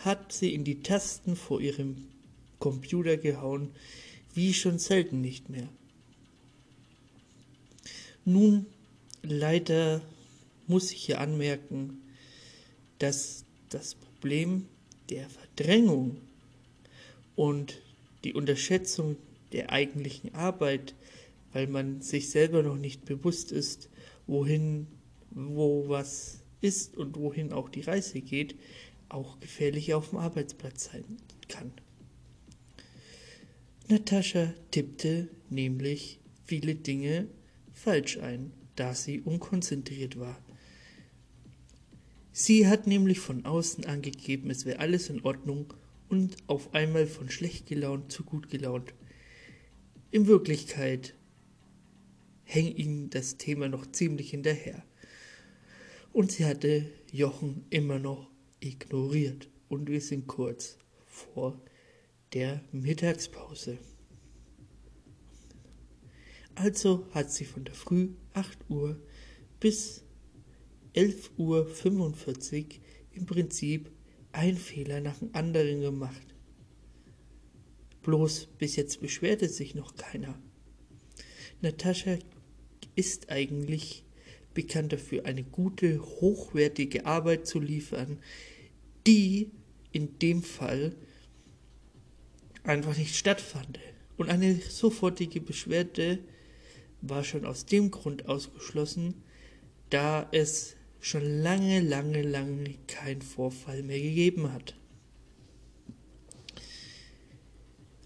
hat 0.03 0.31
sie 0.31 0.53
in 0.53 0.63
die 0.63 0.81
Tasten 0.81 1.35
vor 1.35 1.59
ihrem 1.59 2.07
Computer 2.59 3.17
gehauen, 3.17 3.71
wie 4.33 4.53
schon 4.53 4.79
selten 4.79 5.21
nicht 5.21 5.49
mehr. 5.49 5.67
Nun, 8.25 8.65
leider 9.21 10.01
muss 10.67 10.91
ich 10.91 11.03
hier 11.03 11.19
anmerken, 11.19 12.01
dass 12.99 13.43
das 13.69 13.95
Problem 13.95 14.65
der 15.09 15.27
Verdrängung 15.29 16.17
und 17.35 17.81
die 18.23 18.33
Unterschätzung 18.33 19.17
der 19.51 19.71
eigentlichen 19.71 20.35
Arbeit, 20.35 20.93
weil 21.53 21.67
man 21.67 22.01
sich 22.01 22.29
selber 22.29 22.61
noch 22.61 22.75
nicht 22.75 23.05
bewusst 23.05 23.51
ist, 23.51 23.89
wohin, 24.27 24.87
wo 25.31 25.87
was 25.87 26.43
ist 26.61 26.97
und 26.97 27.17
wohin 27.17 27.53
auch 27.53 27.69
die 27.69 27.81
Reise 27.81 28.21
geht, 28.21 28.55
auch 29.09 29.39
gefährlich 29.39 29.93
auf 29.93 30.09
dem 30.09 30.19
Arbeitsplatz 30.19 30.85
sein 30.91 31.17
kann. 31.47 31.71
Natascha 33.87 34.53
tippte 34.71 35.29
nämlich 35.49 36.19
viele 36.45 36.75
Dinge 36.75 37.27
falsch 37.73 38.17
ein, 38.19 38.51
da 38.75 38.93
sie 38.93 39.21
unkonzentriert 39.21 40.19
war. 40.19 40.37
Sie 42.31 42.67
hat 42.67 42.87
nämlich 42.87 43.19
von 43.19 43.45
außen 43.45 43.85
angegeben, 43.85 44.49
es 44.49 44.65
wäre 44.65 44.79
alles 44.79 45.09
in 45.09 45.21
Ordnung 45.23 45.73
und 46.07 46.37
auf 46.47 46.73
einmal 46.73 47.07
von 47.07 47.29
schlecht 47.29 47.65
gelaunt 47.65 48.11
zu 48.11 48.23
gut 48.23 48.49
gelaunt. 48.49 48.93
In 50.11 50.27
Wirklichkeit 50.27 51.15
hängt 52.43 52.77
ihnen 52.77 53.09
das 53.09 53.37
Thema 53.37 53.69
noch 53.69 53.85
ziemlich 53.91 54.31
hinterher. 54.31 54.83
Und 56.11 56.31
sie 56.31 56.45
hatte 56.45 56.89
Jochen 57.11 57.65
immer 57.69 57.99
noch 57.99 58.29
ignoriert. 58.59 59.49
Und 59.67 59.89
wir 59.89 60.01
sind 60.01 60.27
kurz 60.27 60.77
vor 61.05 61.61
der 62.33 62.61
Mittagspause. 62.71 63.77
Also 66.55 67.07
hat 67.11 67.31
sie 67.31 67.45
von 67.45 67.63
der 67.63 67.73
Früh 67.73 68.09
8 68.33 68.69
Uhr 68.69 68.99
bis 69.59 70.03
11.45 70.95 71.37
Uhr 71.37 72.65
im 73.13 73.25
Prinzip 73.25 73.91
ein 74.31 74.57
Fehler 74.57 74.99
nach 75.01 75.19
dem 75.19 75.33
anderen 75.33 75.81
gemacht. 75.81 76.35
Bloß 78.01 78.47
bis 78.57 78.75
jetzt 78.75 78.99
beschwerte 79.01 79.47
sich 79.47 79.75
noch 79.75 79.95
keiner. 79.95 80.39
Natascha 81.61 82.17
ist 82.95 83.29
eigentlich 83.29 84.03
bekannt 84.59 84.91
dafür, 84.91 85.25
eine 85.25 85.43
gute, 85.43 86.01
hochwertige 86.01 87.05
Arbeit 87.05 87.47
zu 87.47 87.61
liefern, 87.61 88.19
die 89.07 89.51
in 89.93 90.19
dem 90.19 90.43
Fall 90.43 90.97
einfach 92.65 92.97
nicht 92.97 93.15
stattfand. 93.15 93.79
Und 94.17 94.29
eine 94.29 94.55
sofortige 94.55 95.39
Beschwerde 95.39 96.19
war 96.99 97.23
schon 97.23 97.45
aus 97.45 97.67
dem 97.67 97.89
Grund 97.89 98.27
ausgeschlossen, 98.27 99.13
da 99.91 100.27
es 100.33 100.75
schon 100.99 101.23
lange, 101.41 101.79
lange, 101.79 102.21
lange 102.21 102.75
kein 102.87 103.21
Vorfall 103.21 103.81
mehr 103.81 104.01
gegeben 104.01 104.51
hat. 104.51 104.75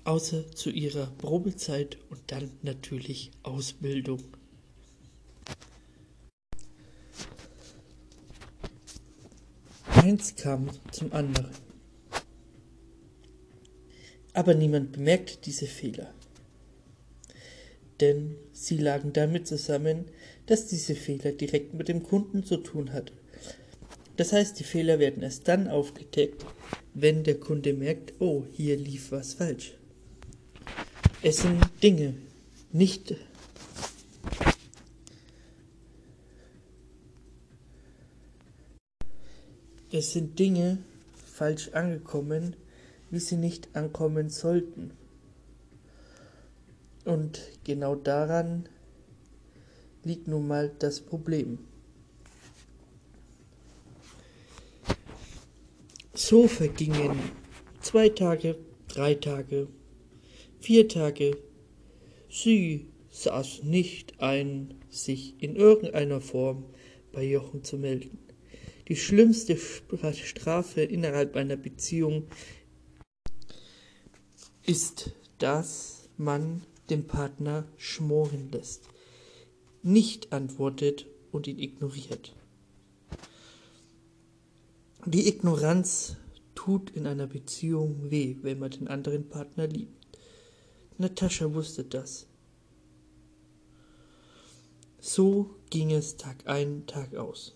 Außer 0.04 0.52
zu 0.52 0.70
ihrer 0.70 1.08
Probezeit 1.18 1.98
und 2.12 2.22
dann 2.28 2.52
natürlich 2.62 3.32
Ausbildung. 3.42 4.22
Eins 10.04 10.36
kam 10.36 10.70
zum 10.92 11.14
anderen. 11.14 11.52
Aber 14.34 14.54
niemand 14.54 14.92
bemerkte 14.92 15.38
diese 15.46 15.66
Fehler. 15.66 16.14
denn 18.04 18.36
sie 18.52 18.78
lagen 18.78 19.14
damit 19.14 19.48
zusammen, 19.48 20.06
dass 20.46 20.68
diese 20.68 20.94
Fehler 20.94 21.32
direkt 21.32 21.74
mit 21.74 21.88
dem 21.88 22.04
Kunden 22.04 22.44
zu 22.44 22.58
tun 22.58 22.92
hat. 22.92 23.14
Das 24.18 24.34
heißt, 24.34 24.60
die 24.60 24.66
Fehler 24.66 25.00
werden 25.00 25.24
erst 25.24 25.48
dann 25.48 25.70
aufgedeckt, 25.70 26.46
wenn 26.94 27.24
der 27.24 27.40
Kunde 27.40 27.74
merkt, 27.74 28.14
oh, 28.20 28.44
hier 28.52 28.76
lief 28.76 29.12
was 29.14 29.36
falsch. 29.36 29.76
Es 31.22 31.38
sind 31.38 31.62
Dinge, 31.82 32.16
nicht 32.74 33.16
Es 39.96 40.12
sind 40.12 40.40
Dinge 40.40 40.80
falsch 41.14 41.70
angekommen, 41.74 42.56
wie 43.12 43.20
sie 43.20 43.36
nicht 43.36 43.76
ankommen 43.76 44.32
sollten. 44.32 44.90
Und 47.06 47.40
genau 47.64 47.94
daran 47.94 48.68
liegt 50.04 50.28
nun 50.28 50.48
mal 50.48 50.72
das 50.80 51.00
Problem. 51.00 51.60
So 56.16 56.48
vergingen 56.48 57.20
zwei 57.80 58.10
Tage, 58.10 58.58
drei 58.88 59.14
Tage, 59.14 59.68
vier 60.60 60.88
Tage. 60.88 61.38
Sie 62.32 62.88
saß 63.12 63.62
nicht 63.62 64.20
ein, 64.20 64.74
sich 64.90 65.36
in 65.40 65.56
irgendeiner 65.56 66.20
Form 66.20 66.66
bei 67.12 67.24
Jochen 67.24 67.64
zu 67.64 67.78
melden. 67.78 68.23
Die 68.88 68.96
schlimmste 68.96 69.58
Strafe 69.58 70.82
innerhalb 70.82 71.36
einer 71.36 71.56
Beziehung 71.56 72.28
ist, 74.66 75.12
dass 75.38 76.10
man 76.18 76.64
den 76.90 77.08
Partner 77.08 77.66
schmoren 77.78 78.52
lässt, 78.52 78.90
nicht 79.82 80.34
antwortet 80.34 81.08
und 81.32 81.48
ihn 81.48 81.60
ignoriert. 81.60 82.36
Die 85.06 85.28
Ignoranz 85.28 86.18
tut 86.56 86.92
in 86.92 87.08
einer 87.08 87.28
Beziehung 87.28 88.10
weh, 88.10 88.38
wenn 88.42 88.60
man 88.60 88.72
den 88.72 88.88
anderen 88.88 89.28
Partner 89.28 89.68
liebt. 89.68 90.08
Natascha 90.98 91.54
wusste 91.54 91.84
das. 91.84 92.28
So 95.00 95.56
ging 95.70 95.92
es 95.92 96.16
Tag 96.16 96.48
ein, 96.48 96.86
Tag 96.86 97.16
aus. 97.16 97.56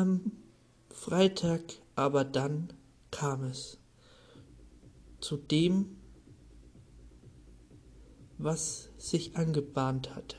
Am 0.00 0.32
Freitag 0.88 1.60
aber 1.94 2.24
dann 2.24 2.72
kam 3.10 3.44
es 3.44 3.76
zu 5.20 5.36
dem, 5.36 5.98
was 8.38 8.88
sich 8.96 9.36
angebahnt 9.36 10.14
hatte. 10.14 10.38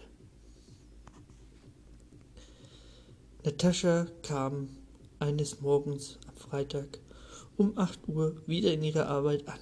Natascha 3.43 4.07
kam 4.24 4.70
eines 5.20 5.62
Morgens 5.62 6.18
am 6.28 6.36
Freitag 6.38 6.97
um 7.55 7.78
8 7.78 8.07
Uhr 8.07 8.41
wieder 8.47 8.74
in 8.74 8.82
ihrer 8.82 9.05
Arbeit 9.09 9.47
an. 9.47 9.59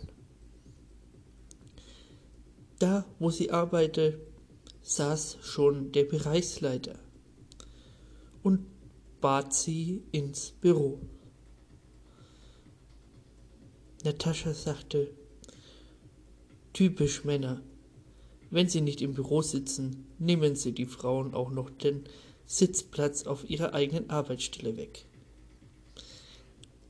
Da, 2.77 3.03
wo 3.19 3.31
sie 3.31 3.51
arbeitete, 3.51 4.17
saß 4.81 5.39
schon 5.41 5.91
der 5.91 6.05
Bereichsleiter 6.05 6.97
und 8.43 8.65
bat 9.21 9.53
sie 9.53 10.03
ins 10.11 10.51
Büro. 10.51 10.99
Natascha 14.03 14.53
sagte, 14.53 15.11
typisch 16.73 17.25
Männer. 17.25 17.61
Wenn 18.49 18.69
sie 18.69 18.81
nicht 18.81 19.01
im 19.01 19.13
Büro 19.13 19.41
sitzen, 19.41 20.07
nehmen 20.17 20.55
sie 20.55 20.71
die 20.71 20.85
Frauen 20.85 21.33
auch 21.33 21.51
noch 21.51 21.69
den 21.69 22.05
Sitzplatz 22.45 23.25
auf 23.25 23.47
ihrer 23.49 23.73
eigenen 23.73 24.09
Arbeitsstelle 24.09 24.75
weg. 24.77 25.05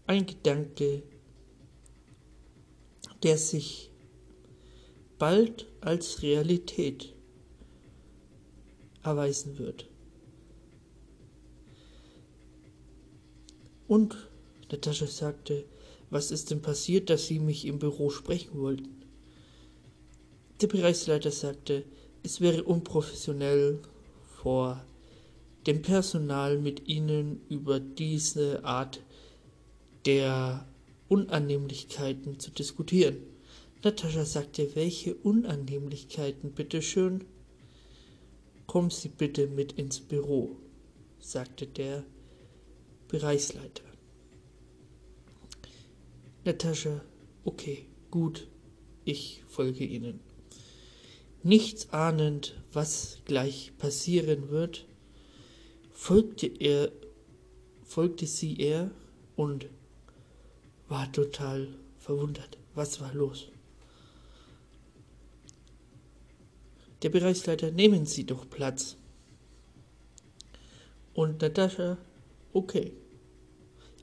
Ein 0.08 0.26
Gedanke, 0.26 1.04
der 3.24 3.38
sich 3.38 3.92
bald 5.18 5.68
als 5.82 6.22
Realität 6.22 7.14
erweisen 9.04 9.58
wird. 9.58 9.89
Und 13.90 14.16
Natascha 14.72 15.08
sagte, 15.08 15.66
was 16.12 16.30
ist 16.30 16.52
denn 16.52 16.62
passiert, 16.62 17.10
dass 17.10 17.26
Sie 17.26 17.40
mich 17.40 17.66
im 17.66 17.80
Büro 17.80 18.12
sprechen 18.12 18.62
wollten? 18.62 19.02
Der 20.62 20.68
Bereichsleiter 20.68 21.32
sagte, 21.32 21.86
es 22.22 22.40
wäre 22.40 22.64
unprofessionell 22.64 23.80
vor 24.44 24.86
dem 25.66 25.82
Personal 25.82 26.60
mit 26.60 26.88
Ihnen 26.88 27.42
über 27.50 27.80
diese 27.80 28.64
Art 28.64 29.02
der 30.06 30.68
Unannehmlichkeiten 31.08 32.40
zu 32.40 32.52
diskutieren. 32.52 33.18
Natascha 33.84 34.24
sagte, 34.24 34.70
welche 34.76 35.16
Unannehmlichkeiten, 35.16 36.52
bitteschön? 36.52 37.24
Kommen 38.68 38.92
Sie 38.92 39.10
bitte 39.10 39.48
mit 39.48 39.72
ins 39.72 40.00
Büro, 40.00 40.58
sagte 41.20 41.66
der 41.66 42.04
Bereichsleiter. 43.10 43.84
Natascha, 46.46 47.02
okay, 47.44 47.86
gut, 48.10 48.48
ich 49.04 49.44
folge 49.48 49.84
Ihnen. 49.84 50.20
Nichts 51.44 51.90
ahnend, 51.92 52.62
was 52.72 53.20
gleich 53.26 53.72
passieren 53.78 54.50
wird, 54.50 54.86
folgte 55.92 56.48
er, 56.48 56.92
folgte 57.84 58.26
sie 58.26 58.58
er 58.58 58.92
und 59.36 59.68
war 60.88 61.12
total 61.12 61.68
verwundert. 61.98 62.58
Was 62.76 63.02
war 63.02 63.14
los? 63.14 63.48
Der 67.02 67.10
Bereichsleiter, 67.10 67.72
nehmen 67.72 68.06
Sie 68.06 68.26
doch 68.26 68.50
Platz. 68.50 68.98
Und 71.14 71.42
Natascha 71.42 71.98
Okay, 72.52 72.94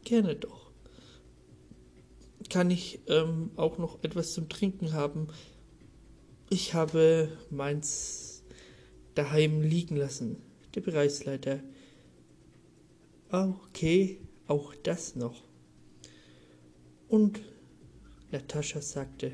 gerne 0.04 0.36
doch. 0.36 0.70
Kann 2.48 2.70
ich 2.70 3.00
ähm, 3.08 3.50
auch 3.56 3.78
noch 3.78 4.02
etwas 4.04 4.32
zum 4.34 4.48
Trinken 4.48 4.92
haben? 4.92 5.28
Ich 6.48 6.74
habe 6.74 7.28
meins 7.50 8.44
daheim 9.16 9.62
liegen 9.62 9.96
lassen. 9.96 10.36
Der 10.74 10.80
Bereichsleiter. 10.80 11.60
Okay, 13.30 14.20
auch 14.46 14.74
das 14.76 15.16
noch. 15.16 15.42
Und 17.08 17.40
Natascha 18.30 18.80
sagte, 18.80 19.32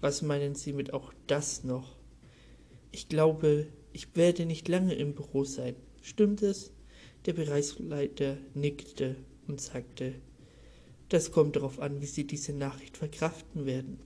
was 0.00 0.22
meinen 0.22 0.54
Sie 0.54 0.72
mit 0.72 0.94
auch 0.94 1.12
das 1.26 1.64
noch? 1.64 1.96
Ich 2.90 3.08
glaube, 3.08 3.66
ich 3.92 4.14
werde 4.16 4.46
nicht 4.46 4.68
lange 4.68 4.94
im 4.94 5.14
Büro 5.14 5.44
sein. 5.44 5.76
Stimmt 6.00 6.42
es? 6.42 6.72
Der 7.26 7.32
Bereichsleiter 7.32 8.38
nickte 8.54 9.16
und 9.48 9.60
sagte, 9.60 10.14
das 11.08 11.32
kommt 11.32 11.56
darauf 11.56 11.80
an, 11.80 12.00
wie 12.00 12.06
Sie 12.06 12.24
diese 12.24 12.52
Nachricht 12.52 12.96
verkraften 12.96 13.66
werden. 13.66 13.98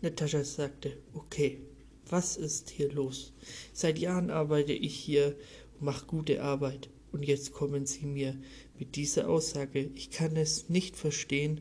Natascha 0.00 0.42
sagte, 0.42 0.96
okay, 1.14 1.60
was 2.08 2.36
ist 2.36 2.70
hier 2.70 2.92
los? 2.92 3.32
Seit 3.72 4.00
Jahren 4.00 4.30
arbeite 4.30 4.72
ich 4.72 4.94
hier 4.96 5.36
und 5.74 5.84
mache 5.84 6.06
gute 6.06 6.42
Arbeit. 6.42 6.88
Und 7.12 7.24
jetzt 7.24 7.52
kommen 7.52 7.86
Sie 7.86 8.06
mir 8.06 8.36
mit 8.78 8.96
dieser 8.96 9.28
Aussage. 9.28 9.90
Ich 9.94 10.10
kann 10.10 10.36
es 10.36 10.68
nicht 10.68 10.96
verstehen, 10.96 11.60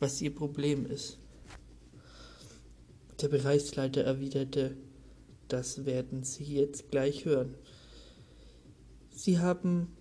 was 0.00 0.20
Ihr 0.22 0.34
Problem 0.34 0.86
ist. 0.86 1.18
Der 3.20 3.28
Bereichsleiter 3.28 4.02
erwiderte, 4.02 4.76
das 5.48 5.84
werden 5.86 6.24
Sie 6.24 6.44
jetzt 6.44 6.90
gleich 6.90 7.24
hören. 7.24 7.54
Sie 9.16 9.38
haben 9.38 9.96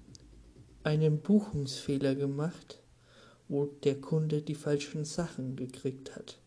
einen 0.84 1.22
Buchungsfehler 1.22 2.16
gemacht, 2.16 2.82
wo 3.48 3.66
der 3.66 4.02
Kunde 4.02 4.42
die 4.42 4.56
falschen 4.56 5.06
Sachen 5.06 5.56
gekriegt 5.56 6.18
hat. 6.18 6.38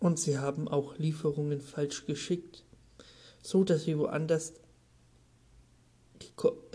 Und 0.00 0.18
Sie 0.18 0.36
haben 0.36 0.66
auch 0.66 0.98
Lieferungen 0.98 1.60
falsch 1.60 2.06
geschickt, 2.06 2.64
so 3.40 3.62
dass 3.62 3.84
sie 3.84 3.96
woanders 3.96 4.54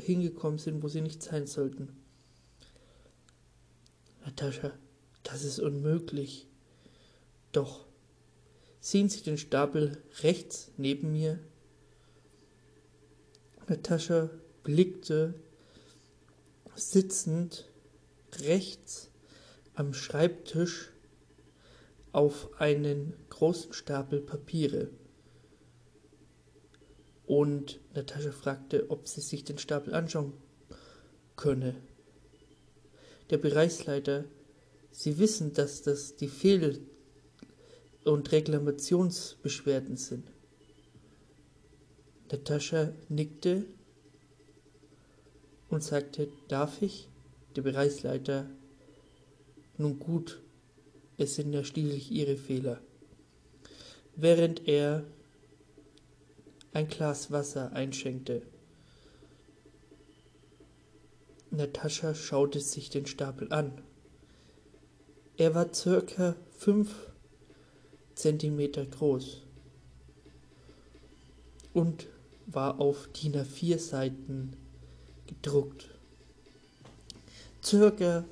hingekommen 0.02 0.60
sind, 0.60 0.82
wo 0.82 0.88
sie 0.88 1.02
nicht 1.02 1.22
sein 1.22 1.46
sollten. 1.46 1.90
Natascha, 4.24 4.72
das 5.24 5.44
ist 5.44 5.60
unmöglich. 5.60 6.48
Doch, 7.52 7.86
sehen 8.80 9.10
Sie 9.10 9.24
den 9.24 9.38
Stapel 9.38 10.02
rechts 10.22 10.72
neben 10.78 11.12
mir? 11.12 11.40
Natascha 13.70 14.32
blickte 14.64 15.36
sitzend 16.76 17.70
rechts 18.40 19.12
am 19.76 19.94
Schreibtisch 19.94 20.92
auf 22.12 22.50
einen 22.60 23.14
großen 23.30 23.74
Stapel 23.74 24.22
Papiere. 24.22 24.90
Und 27.28 27.80
Natascha 27.94 28.32
fragte, 28.32 28.90
ob 28.90 29.08
sie 29.08 29.22
sich 29.22 29.44
den 29.44 29.60
Stapel 29.60 29.94
anschauen 29.94 30.34
könne. 31.36 31.76
Der 33.30 33.38
Bereichsleiter, 33.38 34.26
Sie 34.92 35.20
wissen, 35.20 35.54
dass 35.54 35.84
das 35.84 36.16
die 36.16 36.28
Fehl- 36.28 36.82
und 38.04 38.32
Reklamationsbeschwerden 38.32 39.98
sind. 39.98 40.32
Natascha 42.32 42.94
nickte 43.10 43.66
und 45.70 45.84
sagte, 45.84 46.28
darf 46.48 46.82
ich? 46.82 47.08
Der 47.56 47.64
Bereichsleiter, 47.64 48.48
nun 49.78 49.98
gut, 49.98 50.40
es 51.18 51.36
sind 51.36 51.52
ja 51.52 51.64
schließlich 51.64 52.12
Ihre 52.12 52.38
Fehler. 52.38 52.80
Während 54.16 54.68
er 54.68 55.04
ein 56.74 56.88
Glas 56.88 57.32
Wasser 57.32 57.74
einschenkte. 57.74 58.44
Natascha 61.50 62.14
schaute 62.14 62.60
sich 62.60 62.92
den 62.92 63.08
Stapel 63.08 63.52
an. 63.52 63.82
Er 65.38 65.56
war 65.56 65.74
circa 65.74 66.36
fünf 66.52 67.12
Zentimeter 68.14 68.86
groß 68.86 69.42
und 71.74 72.08
war 72.52 72.80
auf 72.80 73.08
DIN 73.14 73.36
A4 73.36 73.78
Seiten 73.80 74.54
gedruckt. 75.28 75.90
Circa 77.64 78.26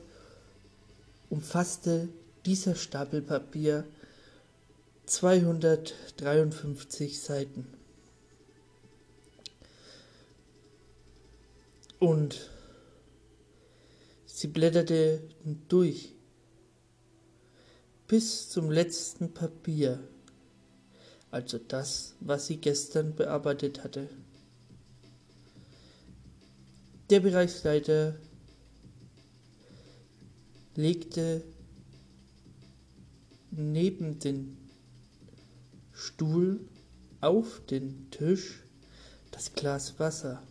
umfasste 1.30 2.10
dieser 2.46 2.76
Stapel 2.76 3.22
Papier 3.22 3.86
253 5.06 7.22
Seiten. 7.22 7.68
Und 12.00 12.50
sie 14.26 14.48
blätterte 14.48 15.22
durch 15.68 16.14
bis 18.08 18.50
zum 18.50 18.72
letzten 18.72 19.34
Papier, 19.34 20.00
also 21.32 21.58
das, 21.58 22.16
was 22.20 22.48
sie 22.48 22.58
gestern 22.58 23.16
bearbeitet 23.16 23.84
hatte. 23.84 24.10
Der 27.10 27.20
Bereichsleiter 27.22 28.16
legte 30.76 31.44
neben 33.52 34.20
den 34.20 34.58
Stuhl 35.94 36.60
auf 37.22 37.62
den 37.70 38.12
Tisch 38.12 38.64
das 39.32 39.54
Glas 39.54 40.00
Wasser 40.00 40.44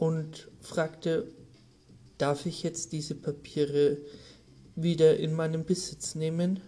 und 0.00 0.48
fragte, 0.60 1.30
darf 2.18 2.46
ich 2.46 2.62
jetzt 2.62 2.92
diese 2.92 3.14
Papiere 3.14 3.98
wieder 4.82 5.16
in 5.16 5.34
meinen 5.34 5.64
Besitz 5.64 6.14
nehmen? 6.14 6.60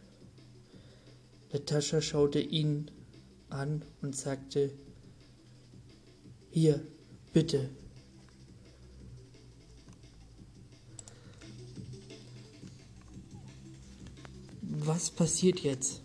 Natascha 1.53 2.01
schaute 2.01 2.41
ihn 2.41 2.91
an 3.51 3.83
und 4.01 4.17
sagte, 4.17 4.71
hier, 6.51 6.81
bitte. 7.33 7.69
Was 14.63 15.11
passiert 15.11 15.61
jetzt? 15.61 16.01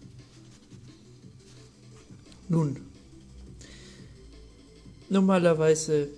Nun, 2.50 2.78
normalerweise 5.10 6.10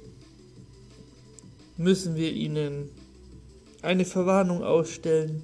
müssen 1.77 2.15
wir 2.15 2.31
ihnen 2.33 2.89
eine 3.81 4.05
Verwarnung 4.05 4.63
ausstellen, 4.63 5.43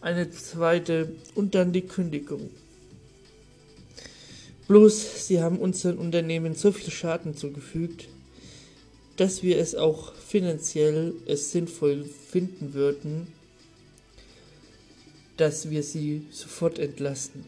eine 0.00 0.30
zweite 0.30 1.12
und 1.34 1.54
dann 1.54 1.72
die 1.72 1.82
Kündigung. 1.82 2.50
Bloß, 4.68 5.26
sie 5.26 5.40
haben 5.40 5.58
unserem 5.58 5.98
Unternehmen 5.98 6.54
so 6.54 6.72
viel 6.72 6.90
Schaden 6.90 7.36
zugefügt, 7.36 8.08
dass 9.16 9.42
wir 9.42 9.58
es 9.58 9.74
auch 9.74 10.14
finanziell 10.14 11.14
es 11.26 11.52
sinnvoll 11.52 12.04
finden 12.04 12.74
würden, 12.74 13.28
dass 15.36 15.70
wir 15.70 15.82
sie 15.82 16.26
sofort 16.30 16.78
entlassen. 16.78 17.44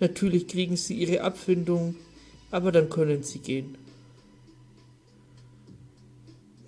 Natürlich 0.00 0.48
kriegen 0.48 0.76
sie 0.76 0.94
ihre 0.94 1.20
Abfindung, 1.22 1.94
aber 2.50 2.72
dann 2.72 2.90
können 2.90 3.22
sie 3.22 3.38
gehen. 3.38 3.76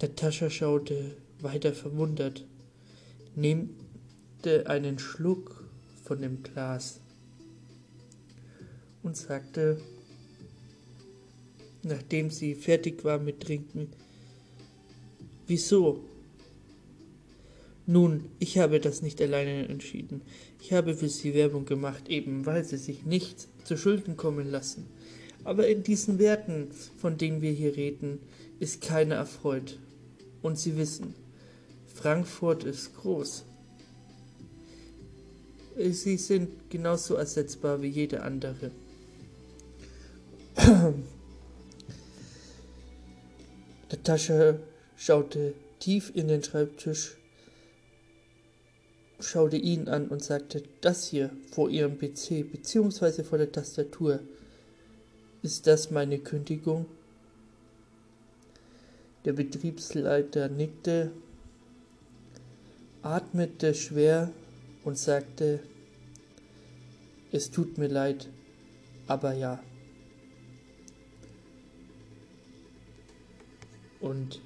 Natascha 0.01 0.51
schaute 0.51 1.17
weiter 1.41 1.73
verwundert, 1.73 2.45
nehmte 4.45 4.69
einen 4.69 4.99
Schluck 4.99 5.65
von 6.03 6.21
dem 6.21 6.43
Glas 6.43 7.01
und 9.05 9.17
sagte, 9.17 9.81
nachdem 11.85 12.31
sie 12.31 12.55
fertig 12.55 13.05
war 13.05 13.19
mit 13.19 13.41
Trinken, 13.41 13.89
Wieso? 15.47 16.05
Nun, 17.87 18.31
ich 18.39 18.59
habe 18.59 18.81
das 18.81 19.03
nicht 19.03 19.21
alleine 19.21 19.69
entschieden. 19.69 20.23
Ich 20.61 20.73
habe 20.73 20.95
für 20.95 21.09
sie 21.09 21.35
Werbung 21.35 21.67
gemacht, 21.67 22.09
eben 22.09 22.47
weil 22.47 22.65
sie 22.65 22.79
sich 22.79 23.05
nicht 23.05 23.49
zu 23.65 23.77
Schulden 23.77 24.17
kommen 24.17 24.51
lassen. 24.51 24.87
Aber 25.45 25.67
in 25.67 25.83
diesen 25.83 26.19
Werten, 26.19 26.69
von 26.97 27.19
denen 27.19 27.43
wir 27.43 27.51
hier 27.51 27.77
reden, 27.77 28.21
ist 28.61 28.81
keiner 28.81 29.17
erfreut. 29.17 29.79
Und 30.43 30.59
Sie 30.59 30.77
wissen, 30.77 31.15
Frankfurt 31.87 32.65
ist 32.65 32.97
groß. 32.97 33.45
Sie 35.77 36.17
sind 36.19 36.71
genauso 36.71 37.15
ersetzbar 37.15 37.81
wie 37.81 37.89
jede 37.89 38.23
andere. 38.23 38.71
Natascha 43.91 44.59
schaute 44.97 45.55
tief 45.79 46.11
in 46.15 46.29
den 46.29 46.43
Schreibtisch, 46.43 47.17
schaute 49.21 49.57
ihn 49.57 49.89
an 49.89 50.09
und 50.09 50.23
sagte, 50.23 50.63
das 50.81 51.07
hier 51.07 51.31
vor 51.53 51.71
Ihrem 51.71 51.99
PC 51.99 52.51
bzw. 52.51 53.23
vor 53.23 53.39
der 53.39 53.53
Tastatur, 53.53 54.21
ist 55.43 55.67
das 55.67 55.91
meine 55.91 56.19
Kündigung? 56.19 56.87
Der 59.25 59.33
Betriebsleiter 59.33 60.49
nickte, 60.49 61.13
atmete 63.03 63.75
schwer 63.75 64.33
und 64.85 64.99
sagte, 64.99 65.61
es 67.31 67.51
tut 67.51 67.79
mir 67.79 67.89
leid, 67.89 68.29
aber 69.07 69.35
ja. 69.35 69.63
Und 74.01 74.41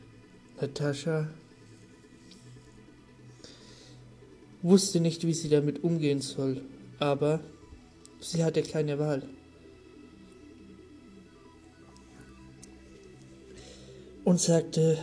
Natascha 0.60 1.28
wusste 4.62 5.00
nicht, 5.00 5.26
wie 5.26 5.34
sie 5.34 5.48
damit 5.48 5.82
umgehen 5.82 6.20
soll, 6.20 6.62
aber 6.98 7.40
sie 8.20 8.44
hatte 8.44 8.62
keine 8.62 8.98
Wahl. 8.98 9.22
Und 14.24 14.40
sagte, 14.40 14.98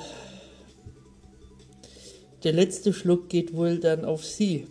der 2.43 2.51
letzte 2.51 2.91
Schluck 2.91 3.29
geht 3.29 3.53
wohl 3.53 3.79
dann 3.79 4.03
auf 4.03 4.25
Sie. 4.25 4.67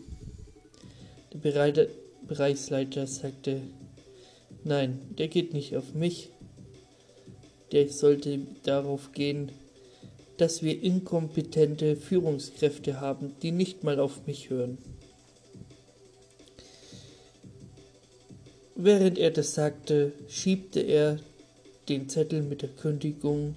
Der 1.32 1.88
Bereichsleiter 2.28 3.06
sagte, 3.06 3.62
nein, 4.64 5.00
der 5.16 5.28
geht 5.28 5.54
nicht 5.54 5.76
auf 5.76 5.94
mich. 5.94 6.28
Der 7.72 7.88
sollte 7.88 8.40
darauf 8.64 9.12
gehen, 9.12 9.50
dass 10.36 10.62
wir 10.62 10.82
inkompetente 10.82 11.96
Führungskräfte 11.96 13.00
haben, 13.00 13.34
die 13.40 13.50
nicht 13.50 13.82
mal 13.82 13.98
auf 13.98 14.26
mich 14.26 14.50
hören. 14.50 14.76
Während 18.74 19.18
er 19.18 19.30
das 19.30 19.54
sagte, 19.54 20.12
schiebte 20.28 20.80
er 20.80 21.18
den 21.88 22.08
Zettel 22.08 22.42
mit 22.42 22.62
der 22.62 22.70
Kündigung 22.70 23.54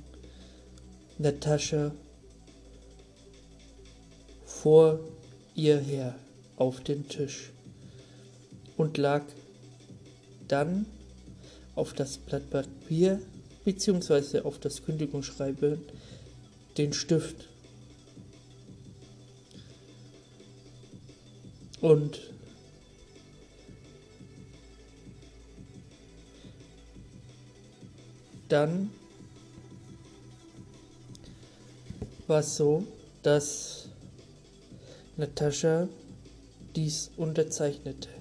Natascha 1.18 1.94
vor 4.46 5.00
ihr 5.56 5.80
her 5.80 6.16
auf 6.58 6.82
den 6.82 7.08
Tisch 7.10 7.52
und 8.78 8.98
lag 8.98 9.24
dann 10.48 10.86
auf 11.76 11.94
das 11.94 12.18
Blatt 12.18 12.50
Papier 12.50 13.22
bzw. 13.64 14.42
auf 14.42 14.60
das 14.60 14.84
Kündigungsschreiben 14.86 15.80
den 16.78 16.94
Stift. 16.94 17.48
Und 21.82 22.20
dann 28.50 28.90
war 32.28 32.40
es 32.40 32.56
so, 32.58 32.86
dass 33.22 33.90
Natascha 35.18 35.88
dies 36.76 37.12
unterzeichnete. 37.18 38.15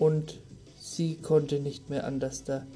Und 0.00 0.38
sie 0.80 1.16
konnte 1.16 1.60
nicht 1.60 1.90
mehr 1.90 2.06
anders 2.06 2.42
da. 2.42 2.66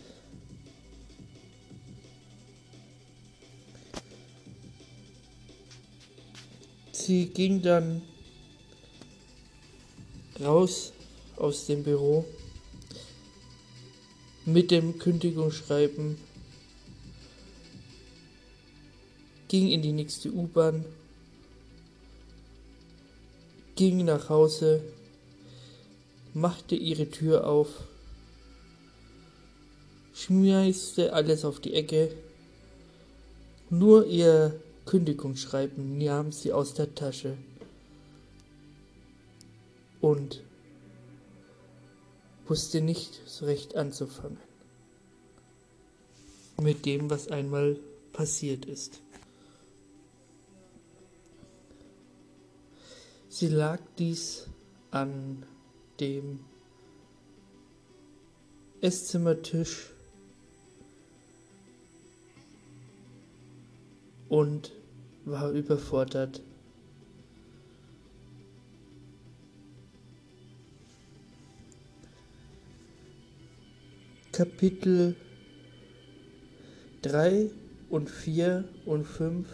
Sie 6.93 7.27
ging 7.27 7.63
dann 7.63 8.03
raus 10.39 10.93
aus 11.37 11.65
dem 11.67 11.83
Büro 11.83 12.27
mit 14.45 14.71
dem 14.71 14.99
Kündigungsschreiben, 14.99 16.19
ging 19.49 19.71
in 19.71 19.81
die 19.81 19.93
nächste 19.93 20.31
U-Bahn, 20.31 20.85
ging 23.77 24.05
nach 24.05 24.29
Hause, 24.29 24.83
machte 26.35 26.75
ihre 26.75 27.09
Tür 27.09 27.47
auf, 27.47 27.69
schmeißte 30.15 31.13
alles 31.13 31.45
auf 31.45 31.61
die 31.61 31.75
Ecke, 31.75 32.15
nur 33.71 34.07
ihr 34.07 34.61
Kündigungsschreiben 34.87 35.99
nahm 35.99 36.33
sie 36.33 36.53
aus 36.53 36.75
der 36.75 36.95
Tasche. 36.95 37.37
Und 40.01 40.43
wusste 42.47 42.83
nicht 42.83 43.23
so 43.27 43.47
recht 43.47 43.75
anzufangen 43.75 44.37
mit 46.61 46.85
dem, 46.85 47.11
was 47.11 47.29
einmal 47.29 47.79
passiert 48.13 48.67
ist. 48.67 49.01
Sie 53.29 53.49
lag 53.49 53.81
dies 53.99 54.47
an 54.91 55.45
dem 56.01 56.41
Esszimmertisch 58.81 59.91
und 64.29 64.73
war 65.25 65.51
überfordert. 65.53 66.43
Kapitel 74.33 75.15
3 77.03 77.49
und 77.89 78.11
4 78.11 78.65
und 78.85 79.05
5 79.05 79.47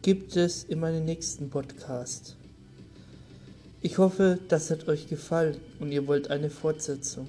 gibt 0.00 0.34
es 0.36 0.64
in 0.64 0.80
meinem 0.80 1.04
nächsten 1.04 1.50
Podcast. 1.50 2.37
Ich 3.80 3.98
hoffe, 3.98 4.40
das 4.48 4.70
hat 4.70 4.88
euch 4.88 5.06
gefallen 5.06 5.56
und 5.78 5.92
ihr 5.92 6.08
wollt 6.08 6.30
eine 6.30 6.50
Fortsetzung. 6.50 7.28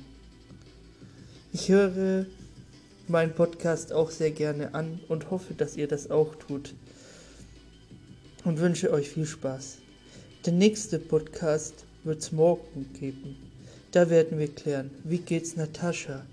Ich 1.54 1.70
höre 1.70 2.26
meinen 3.08 3.34
Podcast 3.34 3.94
auch 3.94 4.10
sehr 4.10 4.32
gerne 4.32 4.74
an 4.74 5.00
und 5.10 5.30
hoffe, 5.30 5.54
dass 5.54 5.78
ihr 5.78 5.88
das 5.88 6.10
auch 6.10 6.34
tut. 6.36 6.74
Und 8.46 8.60
wünsche 8.60 8.92
euch 8.92 9.10
viel 9.10 9.28
Spaß. 9.28 9.78
Der 10.46 10.54
nächste 10.54 10.98
Podcast 10.98 11.86
wird 12.04 12.22
es 12.22 12.32
morgen 12.32 12.90
geben. 13.00 13.36
Da 13.92 14.10
werden 14.10 14.40
wir 14.40 14.48
klären, 14.48 14.90
wie 15.04 15.20
geht's 15.20 15.56
Natascha? 15.56 16.26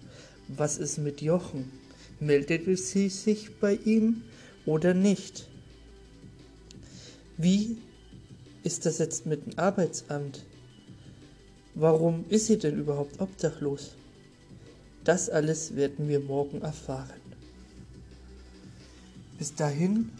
Was 0.49 0.79
ist 0.79 0.97
mit 0.97 1.21
Jochen? 1.21 1.71
Meldet 2.21 2.79
sie 2.79 3.11
sich 3.11 3.59
bei 3.59 3.79
ihm 3.85 4.23
oder 4.65 4.95
nicht? 4.95 5.47
Wie 7.37 7.77
ist 8.67 8.85
das 8.85 8.99
jetzt 8.99 9.27
mit 9.27 9.47
dem 9.47 9.59
Arbeitsamt? 9.61 10.45
Warum 11.77 12.25
ist 12.29 12.49
sie 12.49 12.59
denn 12.59 12.77
überhaupt 12.77 13.21
obdachlos? 13.21 13.93
Das 15.05 15.31
alles 15.31 15.77
werden 15.77 16.09
wir 16.09 16.19
morgen 16.19 16.63
erfahren. 16.63 17.21
Bis 19.39 19.55
dahin 19.55 20.11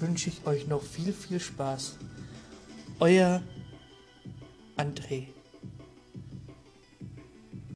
wünsche 0.00 0.30
ich 0.30 0.44
euch 0.48 0.66
noch 0.66 0.82
viel, 0.82 1.12
viel 1.12 1.38
Spaß. 1.38 1.98
Euer 2.98 3.40
André. 4.76 5.28